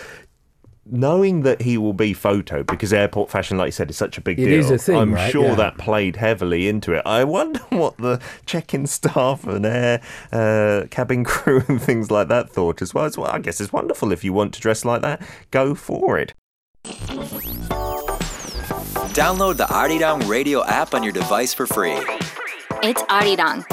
Knowing 0.87 1.43
that 1.43 1.63
he 1.63 1.77
will 1.79 1.93
be 1.93 2.13
photo 2.15 2.63
because 2.63 2.93
airport 2.93 3.31
fashion, 3.31 3.57
like 3.59 3.67
you 3.69 3.73
said, 3.73 3.91
is 3.91 3.97
such 3.97 4.17
a 4.19 4.21
big 4.21 4.39
It 4.39 4.47
deal. 4.47 4.59
is 4.61 4.71
a 4.71 4.79
thing, 4.79 4.97
I'm 4.97 5.15
right? 5.15 5.31
sure 5.31 5.45
Yeah. 5.51 5.55
that 5.57 5.79
played 5.79 6.17
heavily 6.17 6.69
into 6.69 6.93
it. 6.95 7.03
I 7.07 7.25
wonder 7.25 7.61
what 7.71 7.97
the 7.99 8.21
check-in 8.47 8.87
staff 8.87 9.47
and 9.47 9.65
air 9.67 10.01
uh, 10.33 10.87
cabin 10.91 11.25
crew 11.33 11.63
and 11.69 11.81
things 11.81 12.11
like 12.11 12.29
that 12.29 12.51
thought 12.51 12.81
as 12.83 12.95
well. 12.95 13.05
As 13.05 13.17
well. 13.19 13.31
I 13.31 13.39
guess 13.39 13.61
it's 13.61 13.73
wonderful 13.73 14.11
if 14.13 14.25
you 14.25 14.33
want 14.33 14.55
to 14.55 14.61
dress 14.61 14.85
like 14.85 15.03
that, 15.03 15.23
go 15.51 15.75
for 15.75 16.19
it. 16.19 16.35
Download 19.15 19.57
the 19.57 19.65
Arirang 19.65 20.27
radio 20.29 20.65
app 20.65 20.95
on 20.95 21.03
your 21.03 21.13
device 21.13 21.53
for 21.53 21.67
free. 21.67 21.99
It's 22.83 23.03
Arirang. 23.03 23.65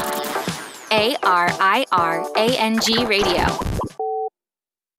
A 0.91 1.15
R 1.23 1.49
I 1.59 1.85
R 1.91 2.25
A 2.35 2.57
N 2.57 2.79
G 2.81 3.05
Radio. 3.05 3.45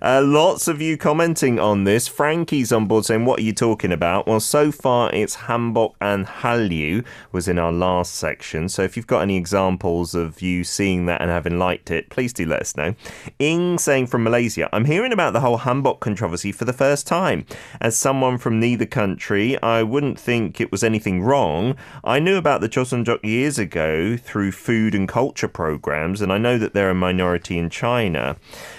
Uh, 0.01 0.23
lots 0.25 0.69
of 0.69 0.81
you 0.81 0.97
commenting 0.97 1.59
on 1.59 1.83
this. 1.83 2.07
Frankie's 2.07 2.71
on 2.71 2.87
board 2.87 3.05
saying, 3.05 3.25
What 3.25 3.41
are 3.41 3.43
you 3.43 3.53
talking 3.53 3.91
about? 3.91 4.29
Well, 4.29 4.39
so 4.39 4.71
far 4.71 5.13
it's 5.13 5.35
Hanbok 5.35 5.95
and 6.01 6.25
Hallyu 6.25 7.05
was 7.33 7.49
in 7.49 7.59
our 7.59 7.73
last 7.73 8.15
section. 8.15 8.69
So 8.69 8.85
if 8.85 8.97
you've 8.97 9.09
got 9.09 9.23
any 9.23 9.37
examples 9.37 10.15
of 10.15 10.41
you 10.41 10.63
seeing 10.63 11.07
that 11.07 11.21
and 11.21 11.33
having 11.33 11.59
liked 11.59 11.91
it, 11.91 12.11
please 12.11 12.33
do 12.33 12.47
let 12.47 12.61
us 12.61 12.77
know. 12.77 12.95
Ing 13.41 13.77
saying 13.77 14.07
from 14.07 14.23
Malaysia, 14.23 14.69
I'm 14.73 14.85
hearing 14.85 15.13
about 15.13 15.33
the 15.33 15.41
whole 15.41 15.59
Hanbok 15.59 15.99
controversy 15.99 16.53
for 16.53 16.65
the 16.65 16.73
first 16.73 17.09
time. 17.09 17.45
As 17.81 17.97
someone 17.97 18.39
from 18.39 18.61
neither 18.61 18.87
country, 18.87 19.61
I 19.65 19.83
wouldn't 19.83 20.21
think 20.21 20.61
it 20.61 20.71
was 20.71 20.85
anything 20.85 21.23
wrong. 21.23 21.75
I 22.05 22.21
knew 22.21 22.37
about 22.37 22.61
the 22.61 22.69
Joseonjok 22.69 23.25
years 23.25 23.59
ago 23.59 24.17
through 24.17 24.53
food 24.53 24.95
and 24.95 25.09
culture 25.09 25.49
programs, 25.49 26.21
and 26.21 26.33
I 26.33 26.39
know 26.39 26.57
that 26.57 26.73
they're 26.73 26.91
a 26.91 26.95
minority 26.95 27.59
in 27.59 27.69
China. 27.69 28.37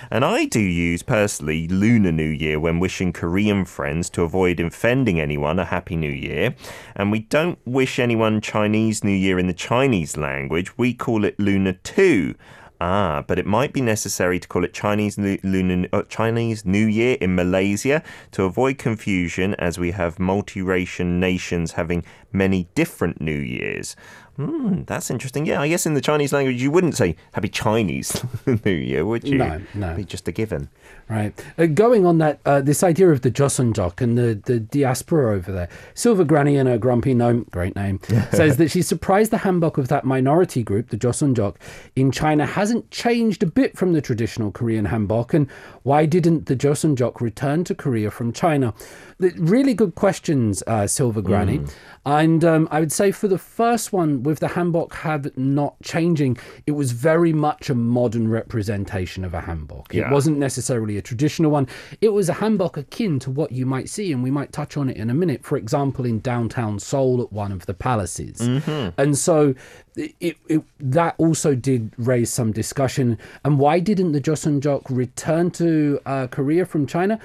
And 0.10 0.23
I 0.23 0.45
do 0.45 0.62
use 0.62 1.03
personally 1.10 1.67
Lunar 1.67 2.12
New 2.12 2.30
Year 2.30 2.60
when 2.60 2.78
wishing 2.78 3.12
Korean 3.12 3.65
friends 3.65 4.12
to 4.12 4.22
avoid 4.22 4.60
offending 4.60 5.19
anyone 5.19 5.58
a 5.58 5.65
Happy 5.65 5.95
New 5.95 6.12
Year. 6.12 6.54
And 6.95 7.12
we 7.12 7.22
don't 7.22 7.58
wish 7.65 7.98
anyone 7.98 8.41
Chinese 8.41 9.04
New 9.04 9.15
Year 9.15 9.39
in 9.39 9.48
the 9.48 9.54
Chinese 9.54 10.17
language, 10.17 10.78
we 10.78 10.93
call 10.93 11.26
it 11.26 11.39
Lunar 11.39 11.74
2. 11.74 12.36
Ah, 12.80 13.24
but 13.28 13.39
it 13.39 13.48
might 13.48 13.74
be 13.74 13.82
necessary 13.82 14.39
to 14.39 14.48
call 14.48 14.63
it 14.63 14.72
Chinese 14.72 15.17
Lu- 15.17 15.39
Lunar 15.43 15.88
uh, 15.91 16.04
Chinese 16.04 16.63
New 16.63 16.86
Year 16.86 17.17
in 17.19 17.34
Malaysia 17.34 18.04
to 18.32 18.43
avoid 18.43 18.78
confusion, 18.78 19.56
as 19.56 19.80
we 19.80 19.91
have 19.91 20.17
multiracial 20.17 21.08
nations 21.08 21.72
having 21.72 22.06
many 22.32 22.69
different 22.76 23.19
New 23.19 23.32
Years. 23.32 23.95
Hmm, 24.39 24.84
that's 24.84 25.12
interesting. 25.12 25.45
Yeah, 25.45 25.60
I 25.60 25.67
guess 25.67 25.86
in 25.86 25.95
the 25.95 26.02
Chinese 26.02 26.32
language 26.32 26.62
you 26.62 26.71
wouldn't 26.71 26.95
say 26.95 27.17
Happy 27.34 27.49
Chinese 27.49 28.23
New 28.63 28.71
Year, 28.71 29.06
would 29.06 29.28
you? 29.28 29.38
No, 29.38 29.62
no. 29.73 29.88
It'd 29.88 29.97
be 29.97 30.06
just 30.06 30.30
a 30.30 30.32
given. 30.32 30.69
Right. 31.10 31.34
Uh, 31.58 31.65
going 31.65 32.06
on 32.06 32.19
that, 32.19 32.39
uh, 32.45 32.62
this 32.62 32.82
idea 32.82 33.10
of 33.10 33.21
the 33.21 33.32
Joseonjok 33.32 33.99
and 33.99 34.17
the, 34.17 34.39
the 34.45 34.62
diaspora 34.62 35.36
over 35.36 35.52
there, 35.52 35.67
Silver 35.93 36.23
Granny 36.23 36.56
and 36.56 36.69
her 36.69 36.78
grumpy 36.78 37.13
gnome, 37.13 37.47
great 37.52 37.75
name, 37.75 37.99
says 38.32 38.56
that 38.58 38.71
she's 38.71 38.88
surprised 38.88 39.32
the 39.32 39.38
hanbok 39.38 39.78
of 39.78 39.89
that 39.89 40.06
minority 40.06 40.63
group, 40.63 40.89
the 40.89 40.97
Joseonjok, 40.97 41.56
in 41.97 42.10
China 42.10 42.45
hasn't 42.45 42.91
changed 42.91 43.43
a 43.43 43.47
bit 43.47 43.78
from 43.78 43.91
the 43.91 44.02
traditional 44.02 44.52
Korean 44.52 44.86
hanbok. 44.86 45.34
And 45.34 45.52
why 45.84 46.06
didn't 46.06 46.45
the 46.45 46.56
Joseonjok 46.56 47.19
return 47.19 47.65
to 47.65 47.75
Korea 47.75 48.10
from 48.10 48.32
China? 48.32 48.73
The, 49.17 49.34
really 49.38 49.73
good 49.73 49.95
questions, 49.95 50.63
uh, 50.65 50.88
Silver 50.88 51.21
Granny. 51.21 51.62
And 52.06 52.45
um, 52.45 52.67
I 52.71 52.80
would 52.80 52.91
say 52.91 53.12
for 53.12 53.28
the 53.28 53.38
first 53.38 53.91
one, 53.91 54.23
with 54.30 54.39
the 54.39 54.48
hanbok 54.48 54.94
had 54.94 55.36
not 55.38 55.76
changing, 55.84 56.38
it 56.68 56.74
was 56.74 56.92
very 56.92 57.34
much 57.34 57.70
a 57.70 57.76
modern 57.76 58.30
representation 58.30 59.26
of 59.26 59.34
a 59.34 59.42
hanbok. 59.42 59.94
It 59.94 60.12
wasn't 60.12 60.38
necessarily 60.38 60.98
a 60.98 61.02
traditional 61.02 61.50
one. 61.50 61.68
It 62.00 62.10
was 62.10 62.30
a 62.30 62.36
hanbok 62.36 62.78
akin 62.78 63.18
to 63.20 63.32
what 63.32 63.52
you 63.52 63.65
might 63.65 63.89
see, 63.89 64.12
and 64.13 64.22
we 64.24 64.30
might 64.30 64.54
touch 64.54 64.78
on 64.78 64.88
it 64.88 64.98
in 64.98 65.10
a 65.10 65.13
minute. 65.15 65.44
For 65.44 65.58
example, 65.58 66.06
in 66.06 66.20
downtown 66.20 66.78
Seoul 66.80 67.22
at 67.24 67.34
one 67.34 67.52
of 67.52 67.65
the 67.65 67.74
palaces. 67.74 68.38
Mm-hmm. 68.38 69.02
And 69.02 69.18
so 69.18 69.56
it, 69.95 70.38
it, 70.47 70.63
that 70.80 71.15
also 71.17 71.56
did 71.56 71.91
raise 71.97 72.32
some 72.32 72.52
discussion. 72.52 73.17
And 73.43 73.60
why 73.60 73.80
didn't 73.80 74.12
the 74.12 74.21
Joseonjok 74.21 74.84
return 74.89 75.52
to 75.52 75.99
uh, 76.06 76.28
Korea 76.28 76.65
from 76.65 76.88
China? 76.88 77.19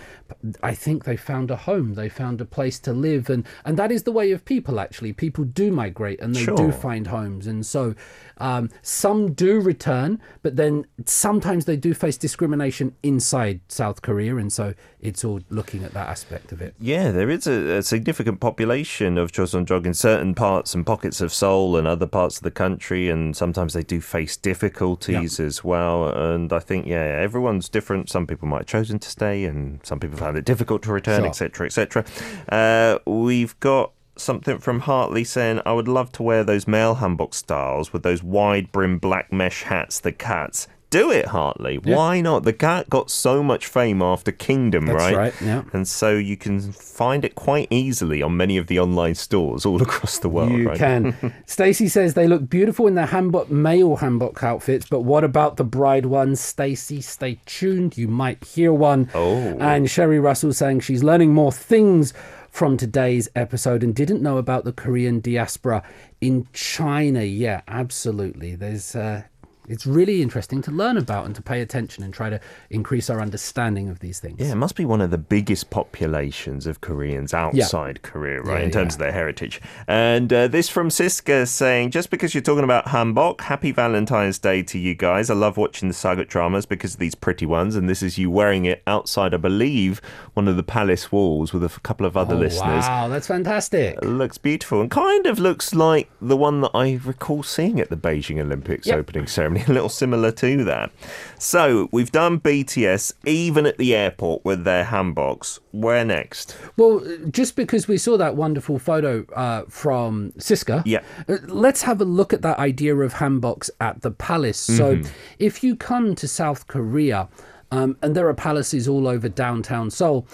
I 0.62 0.74
think 0.74 1.04
they 1.04 1.16
found 1.16 1.50
a 1.50 1.56
home. 1.56 1.94
They 1.94 2.08
found 2.08 2.40
a 2.40 2.44
place 2.44 2.78
to 2.80 2.92
live, 2.92 3.30
and 3.30 3.46
and 3.64 3.78
that 3.78 3.92
is 3.92 4.02
the 4.02 4.12
way 4.12 4.32
of 4.32 4.44
people. 4.44 4.80
Actually, 4.80 5.12
people 5.12 5.44
do 5.44 5.70
migrate 5.70 6.20
and 6.20 6.34
they 6.34 6.46
do 6.46 6.72
find 6.72 7.06
homes, 7.06 7.46
and 7.46 7.64
so 7.64 7.94
um, 8.38 8.70
some 8.82 9.32
do 9.32 9.60
return, 9.60 10.20
but 10.42 10.56
then 10.56 10.86
sometimes 11.06 11.66
they 11.66 11.76
do 11.76 11.94
face 11.94 12.16
discrimination 12.16 12.94
inside 13.02 13.60
South 13.68 14.02
Korea, 14.02 14.36
and 14.36 14.52
so 14.52 14.74
it's 15.04 15.22
all 15.22 15.40
looking 15.50 15.84
at 15.84 15.92
that 15.92 16.08
aspect 16.08 16.50
of 16.50 16.62
it. 16.62 16.74
Yeah, 16.80 17.10
there 17.12 17.28
is 17.28 17.46
a, 17.46 17.76
a 17.76 17.82
significant 17.82 18.40
population 18.40 19.18
of 19.18 19.30
Joseonjok 19.30 19.84
in 19.84 19.92
certain 19.92 20.34
parts 20.34 20.74
and 20.74 20.84
pockets 20.86 21.20
of 21.20 21.32
Seoul 21.32 21.76
and 21.76 21.86
other 21.86 22.06
parts 22.06 22.38
of 22.38 22.42
the 22.42 22.50
country, 22.50 23.10
and 23.10 23.36
sometimes 23.36 23.74
they 23.74 23.82
do 23.82 24.00
face 24.00 24.36
difficulties 24.36 25.38
as 25.38 25.62
well. 25.62 26.08
And 26.08 26.52
I 26.52 26.58
think, 26.58 26.86
yeah, 26.86 27.04
everyone's 27.04 27.68
different. 27.68 28.08
Some 28.08 28.26
people 28.26 28.48
might 28.48 28.60
have 28.60 28.66
chosen 28.66 28.98
to 28.98 29.08
stay, 29.10 29.44
and 29.44 29.78
some 29.84 30.00
people 30.00 30.16
found 30.16 30.38
it 30.38 30.44
difficult 30.46 30.82
to 30.84 30.92
return, 30.92 31.20
Sure. 31.20 31.28
etc., 31.28 31.66
etc. 31.66 32.04
Uh, 32.48 32.98
we've 33.08 33.58
got 33.60 33.92
something 34.16 34.58
from 34.58 34.80
Hartley 34.80 35.24
saying, 35.24 35.60
"I 35.66 35.72
would 35.72 35.88
love 35.88 36.12
to 36.12 36.22
wear 36.22 36.44
those 36.44 36.66
male 36.66 36.96
hanbok 36.96 37.34
styles 37.34 37.92
with 37.92 38.02
those 38.02 38.22
wide 38.22 38.72
brim 38.72 38.98
black 38.98 39.32
mesh 39.32 39.64
hats, 39.64 40.00
the 40.00 40.12
cats." 40.12 40.66
Do 40.94 41.10
it, 41.10 41.26
Hartley. 41.26 41.78
Why 41.78 42.20
not? 42.20 42.44
The 42.44 42.52
cat 42.52 42.88
got 42.88 43.10
so 43.10 43.42
much 43.42 43.66
fame 43.66 44.00
after 44.00 44.30
Kingdom, 44.30 44.86
That's 44.86 44.96
right? 44.96 45.16
right, 45.16 45.34
yeah. 45.42 45.64
And 45.72 45.88
so 45.88 46.14
you 46.14 46.36
can 46.36 46.70
find 46.70 47.24
it 47.24 47.34
quite 47.34 47.66
easily 47.70 48.22
on 48.22 48.36
many 48.36 48.56
of 48.58 48.68
the 48.68 48.78
online 48.78 49.16
stores 49.16 49.66
all 49.66 49.82
across 49.88 50.20
the 50.20 50.28
world, 50.28 50.52
You 50.52 50.68
right? 50.68 50.78
can. 50.78 51.34
Stacey 51.46 51.88
says 51.88 52.14
they 52.14 52.28
look 52.28 52.48
beautiful 52.48 52.86
in 52.86 52.94
their 52.94 53.08
hanbok 53.08 53.50
male 53.50 53.96
hanbok 53.96 54.40
outfits, 54.44 54.86
but 54.88 55.00
what 55.00 55.24
about 55.24 55.56
the 55.56 55.64
bride 55.64 56.06
ones? 56.06 56.40
Stacey, 56.40 57.00
stay 57.00 57.40
tuned. 57.44 57.98
You 57.98 58.06
might 58.06 58.44
hear 58.44 58.72
one. 58.72 59.10
Oh. 59.14 59.56
And 59.58 59.90
Sherry 59.90 60.20
Russell 60.20 60.52
saying 60.52 60.78
she's 60.80 61.02
learning 61.02 61.34
more 61.34 61.50
things 61.50 62.14
from 62.50 62.76
today's 62.76 63.28
episode 63.34 63.82
and 63.82 63.96
didn't 63.96 64.22
know 64.22 64.36
about 64.38 64.62
the 64.64 64.72
Korean 64.72 65.18
diaspora 65.18 65.82
in 66.20 66.46
China. 66.52 67.24
Yeah, 67.24 67.62
absolutely. 67.66 68.54
There's 68.54 68.94
uh, 68.94 69.24
it's 69.68 69.86
really 69.86 70.22
interesting 70.22 70.60
to 70.62 70.70
learn 70.70 70.96
about 70.96 71.26
and 71.26 71.34
to 71.34 71.42
pay 71.42 71.60
attention 71.60 72.04
and 72.04 72.12
try 72.12 72.30
to 72.30 72.40
increase 72.70 73.08
our 73.10 73.20
understanding 73.20 73.88
of 73.88 74.00
these 74.00 74.20
things. 74.20 74.40
Yeah, 74.40 74.52
it 74.52 74.56
must 74.56 74.76
be 74.76 74.84
one 74.84 75.00
of 75.00 75.10
the 75.10 75.18
biggest 75.18 75.70
populations 75.70 76.66
of 76.66 76.80
Koreans 76.80 77.32
outside 77.32 78.02
Korea, 78.02 78.40
right, 78.42 78.58
Yeah, 78.60 78.64
in 78.64 78.70
terms 78.70 78.92
yeah. 78.92 78.96
of 78.96 78.98
their 79.00 79.12
heritage. 79.12 79.60
And 79.86 80.32
uh, 80.32 80.48
this 80.48 80.68
from 80.68 80.88
Siska 80.88 81.48
saying, 81.48 81.90
just 81.92 82.10
because 82.10 82.34
you're 82.34 82.42
talking 82.42 82.64
about 82.64 82.86
hanbok, 82.86 83.40
happy 83.42 83.72
Valentine's 83.72 84.38
Day 84.38 84.62
to 84.64 84.78
you 84.78 84.94
guys. 84.94 85.30
I 85.30 85.34
love 85.34 85.56
watching 85.56 85.88
the 85.88 85.94
sageuk 85.94 86.28
dramas 86.28 86.66
because 86.66 86.94
of 86.94 87.00
these 87.00 87.14
pretty 87.14 87.46
ones. 87.46 87.74
And 87.76 87.88
this 87.88 88.02
is 88.02 88.18
you 88.18 88.30
wearing 88.30 88.64
it 88.66 88.82
outside, 88.86 89.32
I 89.34 89.38
believe, 89.38 90.00
one 90.34 90.46
of 90.48 90.56
the 90.56 90.62
palace 90.62 91.10
walls 91.10 91.52
with 91.52 91.64
a 91.64 91.80
couple 91.80 92.06
of 92.06 92.16
other 92.16 92.34
Oh, 92.34 92.38
listeners. 92.38 92.84
Wow, 92.84 93.08
that's 93.08 93.26
fantastic. 93.26 93.96
It 94.02 94.04
looks 94.06 94.36
beautiful 94.38 94.80
and 94.80 94.90
kind 94.90 95.26
of 95.26 95.38
looks 95.38 95.74
like 95.74 96.10
the 96.20 96.36
one 96.36 96.60
that 96.60 96.70
I 96.74 97.00
recall 97.04 97.42
seeing 97.42 97.80
at 97.80 97.88
the 97.90 97.96
Beijing 97.96 98.40
Olympics 98.40 98.86
Yep. 98.86 98.98
opening 98.98 99.26
ceremony, 99.26 99.53
a 99.68 99.72
little 99.72 99.88
similar 99.88 100.30
to 100.32 100.64
that. 100.64 100.90
So 101.38 101.88
we've 101.92 102.12
done 102.12 102.40
BTS 102.40 103.12
even 103.26 103.66
at 103.66 103.78
the 103.78 103.94
airport 103.94 104.44
with 104.44 104.64
their 104.64 104.84
hanboks. 104.84 105.58
Where 105.72 106.04
next? 106.04 106.56
Well, 106.76 107.02
just 107.30 107.56
because 107.56 107.88
we 107.88 107.98
saw 107.98 108.16
that 108.16 108.36
wonderful 108.36 108.78
photo 108.78 109.24
uh, 109.34 109.64
from 109.68 110.32
Siska, 110.38 110.82
Yeah. 110.84 111.00
uh, 111.28 111.38
let's 111.46 111.82
have 111.82 112.00
a 112.00 112.04
look 112.04 112.32
at 112.32 112.42
that 112.42 112.58
idea 112.58 112.96
of 112.96 113.14
hanboks 113.14 113.70
at 113.80 114.02
the 114.02 114.10
palace. 114.10 114.58
So, 114.58 115.00
if 115.38 115.62
you 115.64 115.76
come 115.76 116.14
to 116.16 116.28
South 116.28 116.66
Korea, 116.66 117.28
um, 117.70 117.96
and 118.02 118.14
there 118.14 118.28
are 118.28 118.34
palaces 118.34 118.86
all 118.88 119.08
over 119.08 119.28
downtown 119.28 119.90
Seoul. 119.90 120.26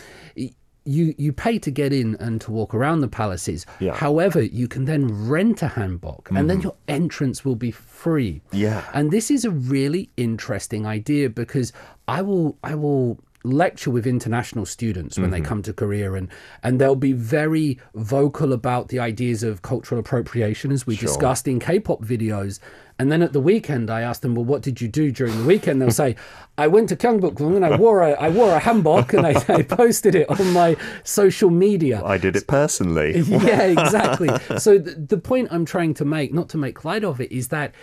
You, 0.97 1.05
you 1.25 1.33
pay 1.33 1.57
to 1.67 1.71
get 1.71 1.93
in 1.93 2.09
and 2.25 2.41
to 2.45 2.51
walk 2.59 2.75
around 2.75 2.99
the 3.01 3.09
palaces. 3.23 3.61
Yeah. 3.87 3.95
However, 4.07 4.41
you 4.61 4.67
can 4.75 4.85
then 4.87 5.03
rent 5.35 5.63
a 5.63 5.71
hanbok 5.79 6.23
and 6.37 6.49
then 6.51 6.61
your 6.67 6.75
entrance 6.89 7.45
will 7.45 7.55
be 7.69 7.71
free. 8.05 8.43
Yeah. 8.53 8.81
And 8.93 9.11
this 9.11 9.31
is 9.31 9.45
a 9.45 9.51
really 9.77 10.05
interesting 10.17 10.83
idea 10.87 11.31
because 11.43 11.69
I 12.09 12.23
will 12.23 12.49
I 12.65 12.75
will 12.75 13.19
lecture 13.43 13.91
with 13.97 14.07
international 14.07 14.67
students 14.67 15.17
when 15.19 15.31
Mm-hmm. 15.31 15.43
they 15.43 15.49
come 15.51 15.63
to 15.63 15.73
Korea 15.73 16.13
and 16.19 16.29
and 16.65 16.73
they'll 16.79 17.05
be 17.11 17.15
very 17.15 17.79
vocal 17.95 18.53
about 18.53 18.89
the 18.89 18.99
ideas 18.99 19.43
of 19.43 19.63
cultural 19.63 19.99
appropriation 20.05 20.73
as 20.73 20.87
we 20.87 20.95
discussed 20.97 21.47
in 21.49 21.59
K-pop 21.61 22.01
videos. 22.15 22.59
And 23.01 23.11
then 23.11 23.23
at 23.23 23.33
the 23.33 23.41
weekend 23.41 23.89
I 23.89 24.03
ask 24.03 24.21
them, 24.21 24.35
well, 24.35 24.45
what 24.45 24.61
did 24.61 24.83
you 24.83 24.87
do 24.87 25.11
during 25.11 25.35
the 25.39 25.45
weekend? 25.45 25.81
They'll 25.81 25.91
say, 25.91 26.17
I 26.59 26.67
went 26.67 26.91
to 26.91 26.97
Gyeongbokgung 26.97 27.57
and 27.57 27.65
I 27.65 27.79
wore 27.79 28.03
a 28.03 28.13
I 28.13 28.29
wore 28.29 28.55
a 28.55 28.61
hanbok 28.61 29.15
and 29.17 29.27
I, 29.27 29.55
I 29.55 29.63
posted 29.63 30.15
it 30.15 30.29
on 30.29 30.53
my 30.53 30.77
social 31.03 31.49
media. 31.49 32.03
I 32.05 32.19
did 32.19 32.37
it 32.37 32.47
personally. 32.47 33.25
Yeah, 33.31 33.63
exactly. 33.63 34.29
so 34.59 34.77
the, 34.77 34.91
the 34.91 35.17
point 35.17 35.49
I'm 35.51 35.65
trying 35.65 35.95
to 35.95 36.05
make, 36.05 36.35
not 36.35 36.51
to 36.51 36.59
make 36.59 36.85
light 36.85 37.05
of 37.05 37.23
it, 37.23 37.33
is 37.33 37.49
that 37.49 37.75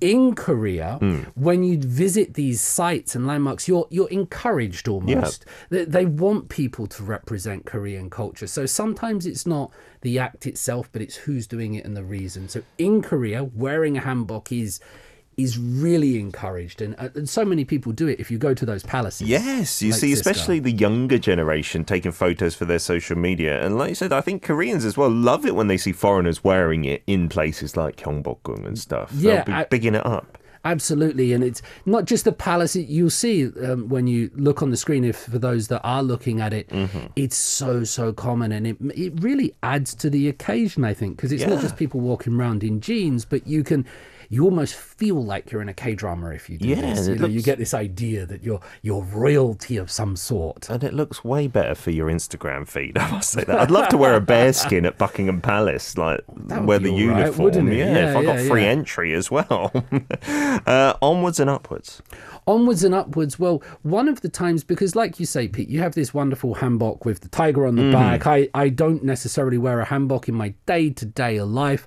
in 0.00 0.34
Korea, 0.34 0.98
Hmm. 1.00 1.20
when 1.34 1.62
you 1.64 1.78
visit 1.78 2.34
these 2.34 2.60
sites 2.60 3.14
and 3.14 3.26
landmarks, 3.26 3.66
you're 3.68 3.86
you're 3.90 4.08
encouraged 4.10 4.88
almost. 4.88 5.44
They, 5.70 5.84
they 5.84 6.06
want 6.06 6.48
people 6.48 6.86
to 6.88 7.02
represent 7.02 7.66
Korean 7.66 8.10
culture. 8.10 8.46
So 8.46 8.66
sometimes 8.66 9.26
it's 9.26 9.46
not 9.46 9.70
the 10.02 10.18
act 10.18 10.46
itself, 10.46 10.88
but 10.92 11.02
it's 11.02 11.16
who's 11.16 11.46
doing 11.46 11.74
it 11.74 11.84
and 11.84 11.96
the 11.96 12.04
reason. 12.04 12.48
So 12.48 12.62
in 12.78 13.02
Korea, 13.02 13.44
wearing 13.44 13.96
a 13.96 14.02
hanbok 14.02 14.52
is 14.52 14.80
is 15.36 15.58
really 15.58 16.18
encouraged, 16.18 16.80
and, 16.80 16.94
uh, 16.98 17.10
and 17.14 17.28
so 17.28 17.44
many 17.44 17.64
people 17.64 17.92
do 17.92 18.06
it. 18.08 18.18
If 18.18 18.30
you 18.30 18.38
go 18.38 18.54
to 18.54 18.64
those 18.64 18.82
palaces, 18.82 19.28
Yes, 19.28 19.82
you 19.82 19.90
like 19.90 20.00
see, 20.00 20.12
especially 20.12 20.60
the 20.60 20.72
younger 20.72 21.18
generation 21.18 21.84
taking 21.84 22.12
photos 22.12 22.54
for 22.54 22.64
their 22.64 22.78
social 22.78 23.18
media. 23.18 23.62
And 23.64 23.76
like 23.76 23.90
you 23.90 23.94
said, 23.94 24.12
I 24.12 24.22
think 24.22 24.42
Koreans 24.42 24.84
as 24.84 24.96
well 24.96 25.10
love 25.10 25.44
it 25.44 25.54
when 25.54 25.66
they 25.66 25.76
see 25.76 25.92
foreigners 25.92 26.42
wearing 26.42 26.84
it 26.86 27.02
in 27.06 27.28
places 27.28 27.76
like 27.76 27.96
Gyeongbokgung 27.96 28.66
and 28.66 28.78
stuff. 28.78 29.10
Yeah, 29.14 29.36
They'll 29.36 29.44
be 29.44 29.52
I- 29.52 29.64
bigging 29.64 29.94
it 29.94 30.06
up. 30.06 30.38
Absolutely, 30.64 31.32
and 31.32 31.44
it's 31.44 31.62
not 31.84 32.06
just 32.06 32.24
the 32.24 32.32
palace. 32.32 32.74
You'll 32.74 33.08
see 33.08 33.46
um, 33.62 33.88
when 33.88 34.08
you 34.08 34.32
look 34.34 34.62
on 34.62 34.70
the 34.72 34.76
screen. 34.76 35.04
If 35.04 35.16
for 35.16 35.38
those 35.38 35.68
that 35.68 35.80
are 35.84 36.02
looking 36.02 36.40
at 36.40 36.52
it, 36.52 36.68
Mm-hmm. 36.70 37.06
it's 37.14 37.36
so 37.36 37.84
so 37.84 38.12
common, 38.12 38.50
and 38.50 38.66
it 38.66 38.76
it 38.96 39.12
really 39.22 39.54
adds 39.62 39.94
to 39.96 40.10
the 40.10 40.28
occasion. 40.28 40.82
I 40.84 40.92
think 40.92 41.14
because 41.18 41.30
it's 41.30 41.46
not 41.46 41.60
just 41.60 41.76
people 41.76 42.00
walking 42.00 42.34
around 42.34 42.64
in 42.64 42.80
jeans, 42.80 43.24
but 43.24 43.46
you 43.46 43.62
can. 43.62 43.86
You 44.28 44.44
almost 44.44 44.74
feel 44.74 45.24
like 45.24 45.50
you're 45.52 45.62
in 45.62 45.68
a 45.68 45.74
K 45.74 45.94
drama 45.94 46.30
if 46.30 46.50
you 46.50 46.58
do 46.58 46.68
Yeah, 46.68 46.80
this. 46.94 47.08
You, 47.08 47.14
know, 47.16 47.26
you 47.26 47.42
get 47.42 47.58
this 47.58 47.74
idea 47.74 48.26
that 48.26 48.42
you're 48.42 48.60
you're 48.82 49.02
royalty 49.02 49.76
of 49.76 49.90
some 49.90 50.16
sort. 50.16 50.68
And 50.68 50.82
it 50.84 50.94
looks 50.94 51.24
way 51.24 51.46
better 51.46 51.74
for 51.74 51.90
your 51.90 52.08
Instagram 52.08 52.66
feed, 52.68 52.98
I 52.98 53.10
must 53.10 53.30
say 53.30 53.44
that. 53.44 53.58
I'd 53.60 53.70
love 53.70 53.88
to 53.88 53.96
wear 53.96 54.14
a 54.14 54.20
bear 54.20 54.52
skin 54.52 54.84
at 54.86 54.98
Buckingham 54.98 55.40
Palace, 55.40 55.96
like 55.96 56.20
wear 56.48 56.78
the 56.78 56.90
uniform. 56.92 57.44
wouldn't? 57.44 57.72
Yeah, 57.72 57.86
Yeah, 57.94 58.10
if 58.10 58.16
I 58.16 58.22
got 58.24 58.38
yeah, 58.40 58.48
free 58.48 58.62
yeah. 58.62 58.68
entry 58.68 59.14
as 59.14 59.30
well. 59.30 59.72
uh, 60.26 60.94
onwards 61.02 61.40
and 61.40 61.48
upwards. 61.50 62.02
onwards 62.46 62.84
and 62.84 62.94
upwards. 62.94 63.38
Well, 63.38 63.62
one 63.82 64.08
of 64.08 64.20
the 64.20 64.28
times, 64.28 64.64
because 64.64 64.94
like 64.96 65.18
you 65.20 65.26
say, 65.26 65.48
Pete, 65.48 65.68
you 65.68 65.80
have 65.80 65.94
this 65.94 66.12
wonderful 66.12 66.56
hanbok 66.56 67.04
with 67.04 67.20
the 67.20 67.28
tiger 67.28 67.66
on 67.66 67.76
the 67.76 67.82
Mm-hmm. 67.86 67.92
back. 67.92 68.26
I, 68.26 68.48
I 68.54 68.68
don't 68.68 69.04
necessarily 69.04 69.58
wear 69.58 69.80
a 69.80 69.86
hanbok 69.86 70.28
in 70.28 70.34
my 70.34 70.54
day 70.66 70.90
to 70.90 71.06
day 71.06 71.40
life, 71.40 71.86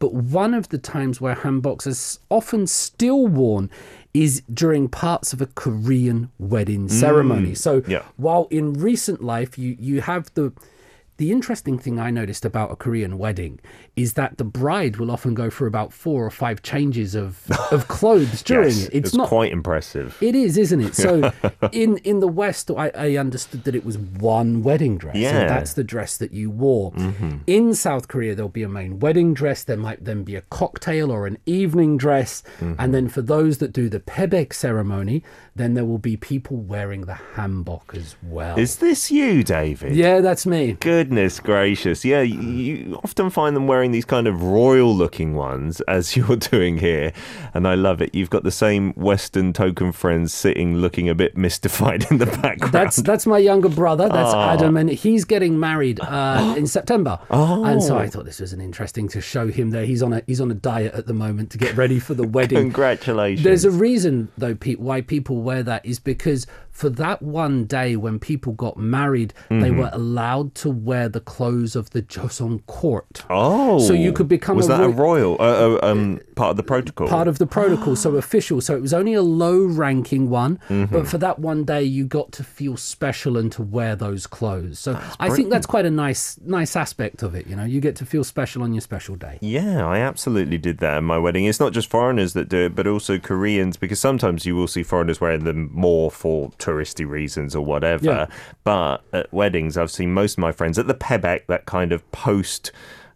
but 0.00 0.12
one 0.12 0.52
of 0.54 0.68
the 0.70 0.78
times 0.78 1.20
where 1.20 1.36
hanboks 1.36 1.86
are 1.86 2.18
often 2.36 2.66
still 2.66 3.26
worn 3.28 3.70
is 4.12 4.42
during 4.52 4.88
parts 4.88 5.32
of 5.32 5.40
a 5.40 5.46
Korean 5.46 6.30
wedding 6.38 6.88
ceremony. 6.88 7.54
So 7.54 7.80
Mm. 7.82 7.88
yeah. 7.88 8.02
while 8.16 8.48
in 8.50 8.72
recent 8.72 9.22
life 9.22 9.56
you, 9.56 9.76
you 9.78 10.00
have 10.00 10.28
the 10.34 10.52
the 11.20 11.30
interesting 11.32 11.78
thing 11.78 12.00
I 12.00 12.10
noticed 12.10 12.44
about 12.46 12.72
a 12.72 12.76
Korean 12.76 13.18
wedding 13.18 13.60
is 13.94 14.14
that 14.14 14.38
the 14.38 14.44
bride 14.44 14.96
will 14.96 15.10
often 15.10 15.34
go 15.34 15.50
through 15.50 15.68
about 15.68 15.92
four 15.92 16.24
or 16.24 16.30
five 16.30 16.62
changes 16.62 17.14
of, 17.14 17.38
of 17.70 17.86
clothes 17.88 18.42
during 18.42 18.68
Yes, 18.68 18.84
it. 18.86 18.94
It's, 18.94 19.08
it's 19.08 19.14
not 19.14 19.28
quite 19.28 19.52
impressive. 19.52 20.16
It 20.22 20.34
is, 20.34 20.56
isn't 20.56 20.80
it? 20.80 20.94
So 20.94 21.30
in 21.72 21.98
in 21.98 22.20
the 22.20 22.28
West, 22.28 22.70
I, 22.70 22.90
I 22.94 23.16
understood 23.16 23.64
that 23.64 23.74
it 23.74 23.84
was 23.84 23.98
one 23.98 24.62
wedding 24.62 24.96
dress. 24.98 25.16
Yeah. 25.16 25.30
Mm-hmm. 25.32 25.40
and 25.42 25.50
that's 25.50 25.74
the 25.74 25.84
dress 25.84 26.16
that 26.16 26.32
you 26.32 26.50
wore. 26.50 26.92
In 27.46 27.74
South 27.74 28.08
Korea, 28.08 28.34
there'll 28.34 28.48
be 28.48 28.62
a 28.62 28.68
main 28.68 28.98
wedding 28.98 29.34
dress. 29.34 29.62
There 29.62 29.76
might 29.76 30.04
then 30.04 30.24
be 30.24 30.36
a 30.36 30.42
cocktail 30.42 31.10
or 31.12 31.26
an 31.26 31.36
evening 31.46 31.96
dress, 31.98 32.42
Mm-hmm. 32.60 32.74
and 32.80 32.94
then 32.94 33.08
for 33.08 33.22
those 33.22 33.58
that 33.58 33.72
do 33.72 33.88
the 33.88 34.00
pyebaek 34.00 34.52
ceremony, 34.54 35.22
then 35.54 35.74
there 35.74 35.84
will 35.84 35.98
be 35.98 36.16
people 36.16 36.56
wearing 36.56 37.02
the 37.02 37.18
hanbok 37.36 37.94
as 37.94 38.16
well. 38.22 38.58
Is 38.58 38.76
this 38.78 39.10
you, 39.10 39.42
David? 39.44 39.94
yeah, 39.94 40.20
that's 40.20 40.46
me. 40.46 40.76
Goodness 41.10 41.40
gracious. 41.40 42.04
Yeah, 42.04 42.20
you, 42.20 42.40
you 42.40 43.00
often 43.02 43.30
find 43.30 43.56
them 43.56 43.66
wearing 43.66 43.90
these 43.90 44.04
kind 44.04 44.28
of 44.28 44.44
royal 44.44 44.94
looking 44.94 45.34
ones, 45.34 45.80
as 45.88 46.14
you're 46.16 46.36
doing 46.36 46.78
here. 46.78 47.12
And 47.52 47.66
I 47.66 47.74
love 47.74 48.00
it. 48.00 48.14
You've 48.14 48.30
got 48.30 48.44
the 48.44 48.52
same 48.52 48.92
Western 48.92 49.52
token 49.52 49.90
friends 49.90 50.32
sitting 50.32 50.76
looking 50.76 51.08
a 51.08 51.14
bit 51.16 51.36
mystified 51.36 52.06
in 52.12 52.18
the 52.18 52.26
background. 52.26 52.72
That's 52.72 52.98
that's 52.98 53.26
my 53.26 53.38
younger 53.38 53.68
brother. 53.68 54.08
That's 54.08 54.32
Oh. 54.32 54.38
Adam, 54.38 54.76
and 54.76 54.88
he's 54.88 55.24
getting 55.24 55.58
married 55.58 55.98
uh, 56.02 56.54
in 56.56 56.68
September. 56.68 57.18
Oh. 57.28 57.64
And 57.64 57.82
so 57.82 57.98
I 57.98 58.06
thought 58.06 58.24
this 58.24 58.38
was 58.38 58.52
an 58.52 58.60
interesting 58.60 59.08
to 59.08 59.20
show 59.20 59.48
him 59.48 59.70
there. 59.70 59.84
He's 59.84 60.04
on 60.04 60.12
a 60.12 60.22
he's 60.28 60.40
on 60.40 60.52
a 60.52 60.54
diet 60.54 60.94
at 60.94 61.08
the 61.08 61.12
moment 61.14 61.50
to 61.50 61.58
get 61.58 61.76
ready 61.76 61.98
for 61.98 62.14
the 62.14 62.22
wedding. 62.36 62.58
Congratulations. 62.58 63.42
There's 63.42 63.64
a 63.64 63.72
reason 63.72 64.28
though, 64.38 64.54
Pete, 64.54 64.78
why 64.78 65.00
people 65.00 65.42
wear 65.42 65.64
that 65.64 65.84
is 65.84 65.98
because 65.98 66.46
for 66.80 66.88
that 66.88 67.20
one 67.22 67.64
day 67.66 67.94
when 67.96 68.18
people 68.18 68.52
got 68.54 68.76
married, 68.76 69.32
Mm-hmm. 69.50 69.60
they 69.60 69.70
were 69.70 69.90
allowed 69.92 70.54
to 70.62 70.70
wear 70.70 71.08
the 71.08 71.20
clothes 71.20 71.74
of 71.76 71.90
the 71.90 72.02
Joseon 72.02 72.64
court. 72.66 73.22
Oh. 73.28 73.78
So 73.80 73.92
you 73.92 74.12
could 74.12 74.28
become 74.28 74.56
Was 74.56 74.66
a 74.66 74.68
that 74.70 74.80
a 74.80 74.88
royal, 74.88 75.36
uh, 75.40 75.76
uh, 75.76 75.78
um, 75.82 76.20
part 76.36 76.50
of 76.52 76.56
the 76.56 76.62
protocol? 76.62 77.08
part 77.08 77.28
of 77.28 77.36
the 77.38 77.46
protocol, 77.46 77.94
so 77.96 78.16
official. 78.24 78.60
So 78.60 78.76
it 78.76 78.80
was 78.80 78.94
only 78.94 79.14
a 79.14 79.22
low 79.22 79.58
ranking 79.84 80.30
one, 80.30 80.58
Mm-hmm. 80.68 80.92
but 80.94 81.06
for 81.06 81.18
that 81.18 81.38
one 81.38 81.64
day, 81.64 81.82
you 81.82 82.04
got 82.06 82.32
to 82.32 82.44
feel 82.44 82.76
special 82.76 83.36
and 83.36 83.50
to 83.52 83.62
wear 83.62 83.94
those 83.96 84.26
clothes. 84.26 84.78
So 84.78 84.98
I 85.18 85.30
think 85.30 85.50
that's 85.50 85.66
quite 85.66 85.84
a 85.86 85.90
nice, 85.90 86.38
nice 86.44 86.76
aspect 86.76 87.22
of 87.22 87.34
it. 87.34 87.46
You 87.46 87.56
know, 87.56 87.64
you 87.64 87.80
get 87.80 87.96
to 87.96 88.06
feel 88.06 88.24
special 88.24 88.62
on 88.62 88.72
your 88.72 88.80
special 88.80 89.16
day. 89.16 89.38
Yeah, 89.42 89.84
I 89.86 89.98
absolutely 89.98 90.58
did 90.58 90.78
that 90.78 90.96
at 90.98 91.02
my 91.02 91.18
wedding. 91.18 91.44
It's 91.44 91.60
not 91.60 91.72
just 91.72 91.90
foreigners 91.90 92.32
that 92.34 92.48
do 92.48 92.58
it, 92.66 92.74
but 92.74 92.86
also 92.86 93.18
Koreans, 93.18 93.76
because 93.76 94.00
sometimes 94.00 94.46
you 94.46 94.54
will 94.56 94.68
see 94.68 94.82
foreigners 94.82 95.20
wearing 95.20 95.44
them 95.44 95.70
more 95.72 96.10
for 96.10 96.50
touristy 96.70 97.08
reasons 97.08 97.54
or 97.54 97.64
whatever. 97.64 98.04
Yeah. 98.04 98.26
But 98.64 99.02
at 99.12 99.32
weddings, 99.32 99.76
I've 99.76 99.90
seen 99.90 100.12
most 100.12 100.34
of 100.34 100.38
my 100.38 100.52
friends 100.52 100.78
at 100.78 100.86
the 100.86 100.94
Pyebaek, 100.94 101.46
that 101.46 101.66
kind 101.66 101.92
of 101.92 102.10
post. 102.12 102.72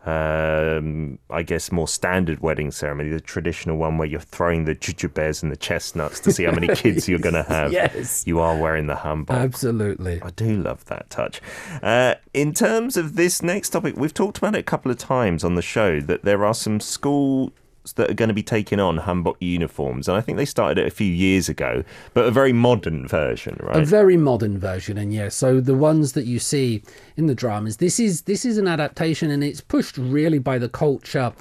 Um, 0.06 1.18
I 1.30 1.42
guess 1.42 1.72
more 1.72 1.88
standard 1.88 2.40
wedding 2.40 2.70
ceremony, 2.70 3.08
the 3.08 3.22
traditional 3.22 3.78
one 3.78 3.96
where 3.96 4.06
you're 4.06 4.20
throwing 4.20 4.66
the 4.66 4.74
jujubes 4.74 5.42
and 5.42 5.50
the 5.50 5.56
chestnuts 5.56 6.20
to 6.20 6.30
see 6.30 6.44
how 6.44 6.52
many 6.52 6.68
kids 6.74 7.08
you're 7.08 7.18
going 7.18 7.34
to 7.42 7.42
have. 7.42 7.72
Yes. 7.72 8.26
You 8.26 8.38
are 8.40 8.54
wearing 8.58 8.86
the 8.86 8.96
hanbok. 8.96 9.30
Absolutely. 9.30 10.20
I 10.20 10.28
do 10.28 10.60
love 10.60 10.84
that 10.86 11.08
touch. 11.08 11.40
Uh, 11.82 12.16
in 12.34 12.52
terms 12.52 12.98
of 12.98 13.16
this 13.16 13.42
next 13.42 13.70
topic, 13.70 13.96
we've 13.96 14.12
talked 14.12 14.36
about 14.36 14.54
it 14.54 14.58
a 14.58 14.62
couple 14.62 14.90
of 14.90 14.98
times 14.98 15.42
on 15.42 15.54
the 15.54 15.62
show 15.62 16.00
that 16.00 16.22
there 16.22 16.44
are 16.44 16.52
some 16.52 16.80
schools 16.80 17.52
that 17.92 18.10
are 18.10 18.14
going 18.14 18.28
to 18.28 18.34
be 18.34 18.42
taking 18.42 18.80
on 18.80 18.98
hanbok 18.98 19.36
uniforms, 19.40 20.08
and 20.08 20.16
I 20.16 20.20
think 20.20 20.38
they 20.38 20.44
started 20.44 20.78
it 20.78 20.86
a 20.86 20.90
few 20.90 21.12
years 21.12 21.48
ago, 21.48 21.84
but 22.14 22.24
a 22.24 22.30
very 22.30 22.52
modern 22.52 23.06
version, 23.06 23.58
right? 23.60 23.76
A 23.76 23.84
very 23.84 24.16
modern 24.16 24.58
version, 24.58 24.98
and 24.98 25.12
yeah, 25.12 25.28
so 25.28 25.60
the 25.60 25.74
ones 25.74 26.12
that 26.12 26.24
you 26.24 26.38
see 26.38 26.82
in 27.16 27.26
the 27.26 27.34
dramas, 27.34 27.76
this 27.76 28.00
is 28.00 28.22
this 28.22 28.44
is 28.44 28.58
an 28.58 28.66
adaptation, 28.66 29.30
and 29.30 29.44
it's 29.44 29.60
pushed 29.60 29.98
really 29.98 30.38
by 30.38 30.58
the 30.58 30.68
culture 30.68 31.32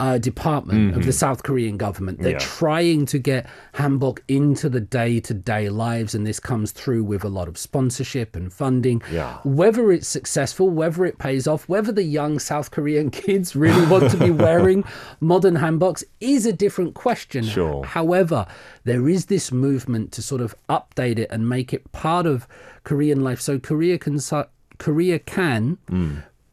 uh, 0.00 0.18
department 0.18 0.94
of 0.96 1.04
the 1.04 1.12
South 1.12 1.42
Korean 1.42 1.76
government. 1.76 2.18
They're 2.20 2.28
Mm-hmm. 2.34 2.40
Yeah. 2.40 2.58
trying 2.58 3.06
to 3.06 3.18
get 3.18 3.46
hanbok 3.74 4.20
into 4.28 4.68
the 4.68 4.80
day 4.80 5.18
to 5.20 5.34
day 5.34 5.68
lives, 5.70 6.14
and 6.14 6.26
this 6.26 6.38
comes 6.40 6.70
through 6.72 7.04
with 7.04 7.24
a 7.24 7.28
lot 7.28 7.48
of 7.48 7.58
sponsorship 7.58 8.36
and 8.36 8.52
funding. 8.52 9.02
Yeah. 9.10 9.38
Whether 9.44 9.90
it's 9.92 10.06
successful, 10.08 10.68
whether 10.70 11.04
it 11.04 11.18
pays 11.18 11.46
off, 11.46 11.68
whether 11.68 11.90
the 11.92 12.02
young 12.04 12.38
South 12.38 12.70
Korean 12.70 13.10
kids 13.22 13.56
really 13.56 13.86
want 13.86 14.10
to 14.10 14.16
be 14.16 14.30
wearing 14.30 14.84
modern 15.20 15.56
hanboks 15.56 16.04
is 16.20 16.46
a 16.46 16.52
different 16.52 16.94
question. 16.94 17.44
Sure. 17.44 17.84
However, 17.84 18.46
there 18.84 19.08
is 19.08 19.26
this 19.26 19.50
movement 19.52 20.12
to 20.12 20.22
sort 20.22 20.40
of 20.40 20.54
update 20.68 21.18
it 21.18 21.28
and 21.30 21.48
make 21.48 21.72
it 21.74 21.90
part 21.92 22.26
of 22.26 22.46
Korean 22.84 23.22
life. 23.24 23.40
So 23.40 23.58
Korea 23.58 23.98
can 23.98 24.18
Korea 24.78 25.18
can 25.18 25.78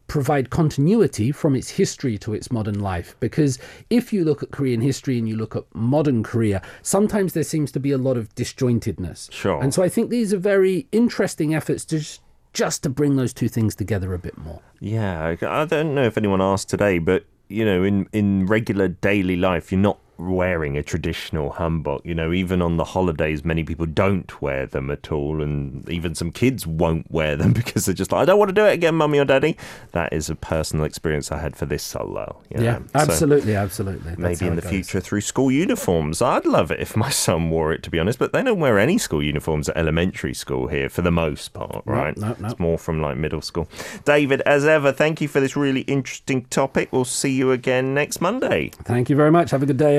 provide 0.06 0.50
continuity 0.50 1.32
from 1.32 1.54
its 1.54 1.70
history 1.70 2.18
to 2.18 2.34
its 2.34 2.50
modern 2.50 2.80
life. 2.80 3.16
Because 3.20 3.58
if 3.90 4.12
you 4.12 4.24
look 4.24 4.42
at 4.42 4.50
Korean 4.50 4.80
history 4.80 5.18
and 5.18 5.28
you 5.28 5.36
look 5.36 5.56
at 5.56 5.64
modern 5.74 6.22
Korea, 6.22 6.62
sometimes 6.82 7.32
there 7.32 7.42
seems 7.42 7.72
to 7.72 7.80
be 7.80 7.92
a 7.92 7.98
lot 7.98 8.16
of 8.16 8.34
disjointedness. 8.34 9.32
Sure. 9.32 9.62
And 9.62 9.74
so 9.74 9.82
I 9.82 9.88
think 9.88 10.10
these 10.10 10.32
are 10.32 10.38
very 10.38 10.86
interesting 10.92 11.54
efforts 11.54 11.84
to 11.86 11.98
just, 11.98 12.22
just 12.52 12.82
to 12.84 12.88
bring 12.88 13.16
those 13.16 13.32
two 13.32 13.48
things 13.48 13.74
together 13.74 14.14
a 14.14 14.18
bit 14.18 14.38
more. 14.38 14.62
Yeah, 14.80 15.36
I 15.40 15.62
I 15.62 15.64
don't 15.64 15.94
know 15.94 16.04
if 16.04 16.16
anyone 16.16 16.40
asked 16.40 16.68
today, 16.68 16.98
but 16.98 17.24
you 17.48 17.64
know, 17.64 17.82
in 17.84 18.08
in 18.12 18.46
regular 18.46 18.88
daily 18.88 19.36
life, 19.36 19.70
you're 19.70 19.80
not 19.80 19.98
wearing 20.18 20.76
a 20.76 20.82
traditional 20.82 21.52
hanbok. 21.52 22.00
You 22.04 22.14
know, 22.14 22.32
even 22.32 22.62
on 22.62 22.76
the 22.76 22.84
holidays, 22.84 23.44
many 23.44 23.64
people 23.64 23.86
don't 23.86 24.40
wear 24.42 24.66
them 24.66 24.90
at 24.90 25.10
all, 25.12 25.42
and 25.42 25.88
even 25.88 26.14
some 26.14 26.30
kids 26.30 26.66
won't 26.66 27.10
wear 27.10 27.36
them 27.36 27.52
because 27.60 27.86
they're 27.86 27.94
just 27.94 28.12
like, 28.12 28.22
I 28.22 28.24
don't 28.24 28.38
want 28.38 28.48
to 28.48 28.54
do 28.54 28.64
it 28.64 28.72
again, 28.72 28.94
mummy 28.94 29.18
or 29.18 29.24
daddy. 29.24 29.56
That 29.92 30.12
is 30.12 30.30
a 30.30 30.34
personal 30.34 30.84
experience 30.84 31.30
I 31.32 31.38
had 31.38 31.56
for 31.56 31.66
this 31.66 31.82
solo. 31.82 32.40
you 32.50 32.62
Yeah, 32.64 32.78
know. 32.78 32.84
So- 32.94 32.98
absolutely, 33.00 33.54
absolutely. 33.54 34.14
That's 34.16 34.40
Maybe 34.40 34.46
in 34.48 34.56
the 34.56 34.62
goes. 34.62 34.70
future 34.70 35.00
through 35.00 35.20
school 35.22 35.50
uniforms. 35.50 36.22
I'd 36.22 36.46
love 36.46 36.70
it 36.70 36.80
if 36.80 36.96
my 36.96 37.10
son 37.10 37.50
wore 37.50 37.72
it, 37.72 37.82
to 37.84 37.90
be 37.90 37.98
honest. 37.98 38.18
But 38.18 38.32
they 38.32 38.42
don't 38.42 38.60
wear 38.60 38.78
any 38.78 38.98
school 38.98 39.22
uniforms 39.22 39.68
at 39.68 39.76
elementary 39.76 40.34
school 40.34 40.68
here 40.68 40.88
for 40.88 41.02
the 41.02 41.10
most 41.10 41.52
part, 41.52 41.82
right? 41.84 42.16
no, 42.16 42.34
no. 42.38 42.48
It's 42.48 42.58
more 42.58 42.78
from 42.78 43.00
like 43.00 43.16
middle 43.16 43.42
school. 43.42 43.68
David, 44.04 44.40
as 44.42 44.64
ever, 44.66 44.92
thank 44.92 45.20
you 45.20 45.28
for 45.28 45.40
this 45.40 45.56
really 45.56 45.82
interesting 45.82 46.44
topic. 46.46 46.88
We'll 46.92 47.04
see 47.04 47.32
you 47.32 47.52
again 47.52 47.94
next 47.94 48.20
Monday. 48.20 48.70
Thank 48.84 49.10
you 49.10 49.16
very 49.16 49.30
much. 49.30 49.50
Have 49.50 49.62
a 49.62 49.66
good 49.66 49.76
day, 49.76 49.98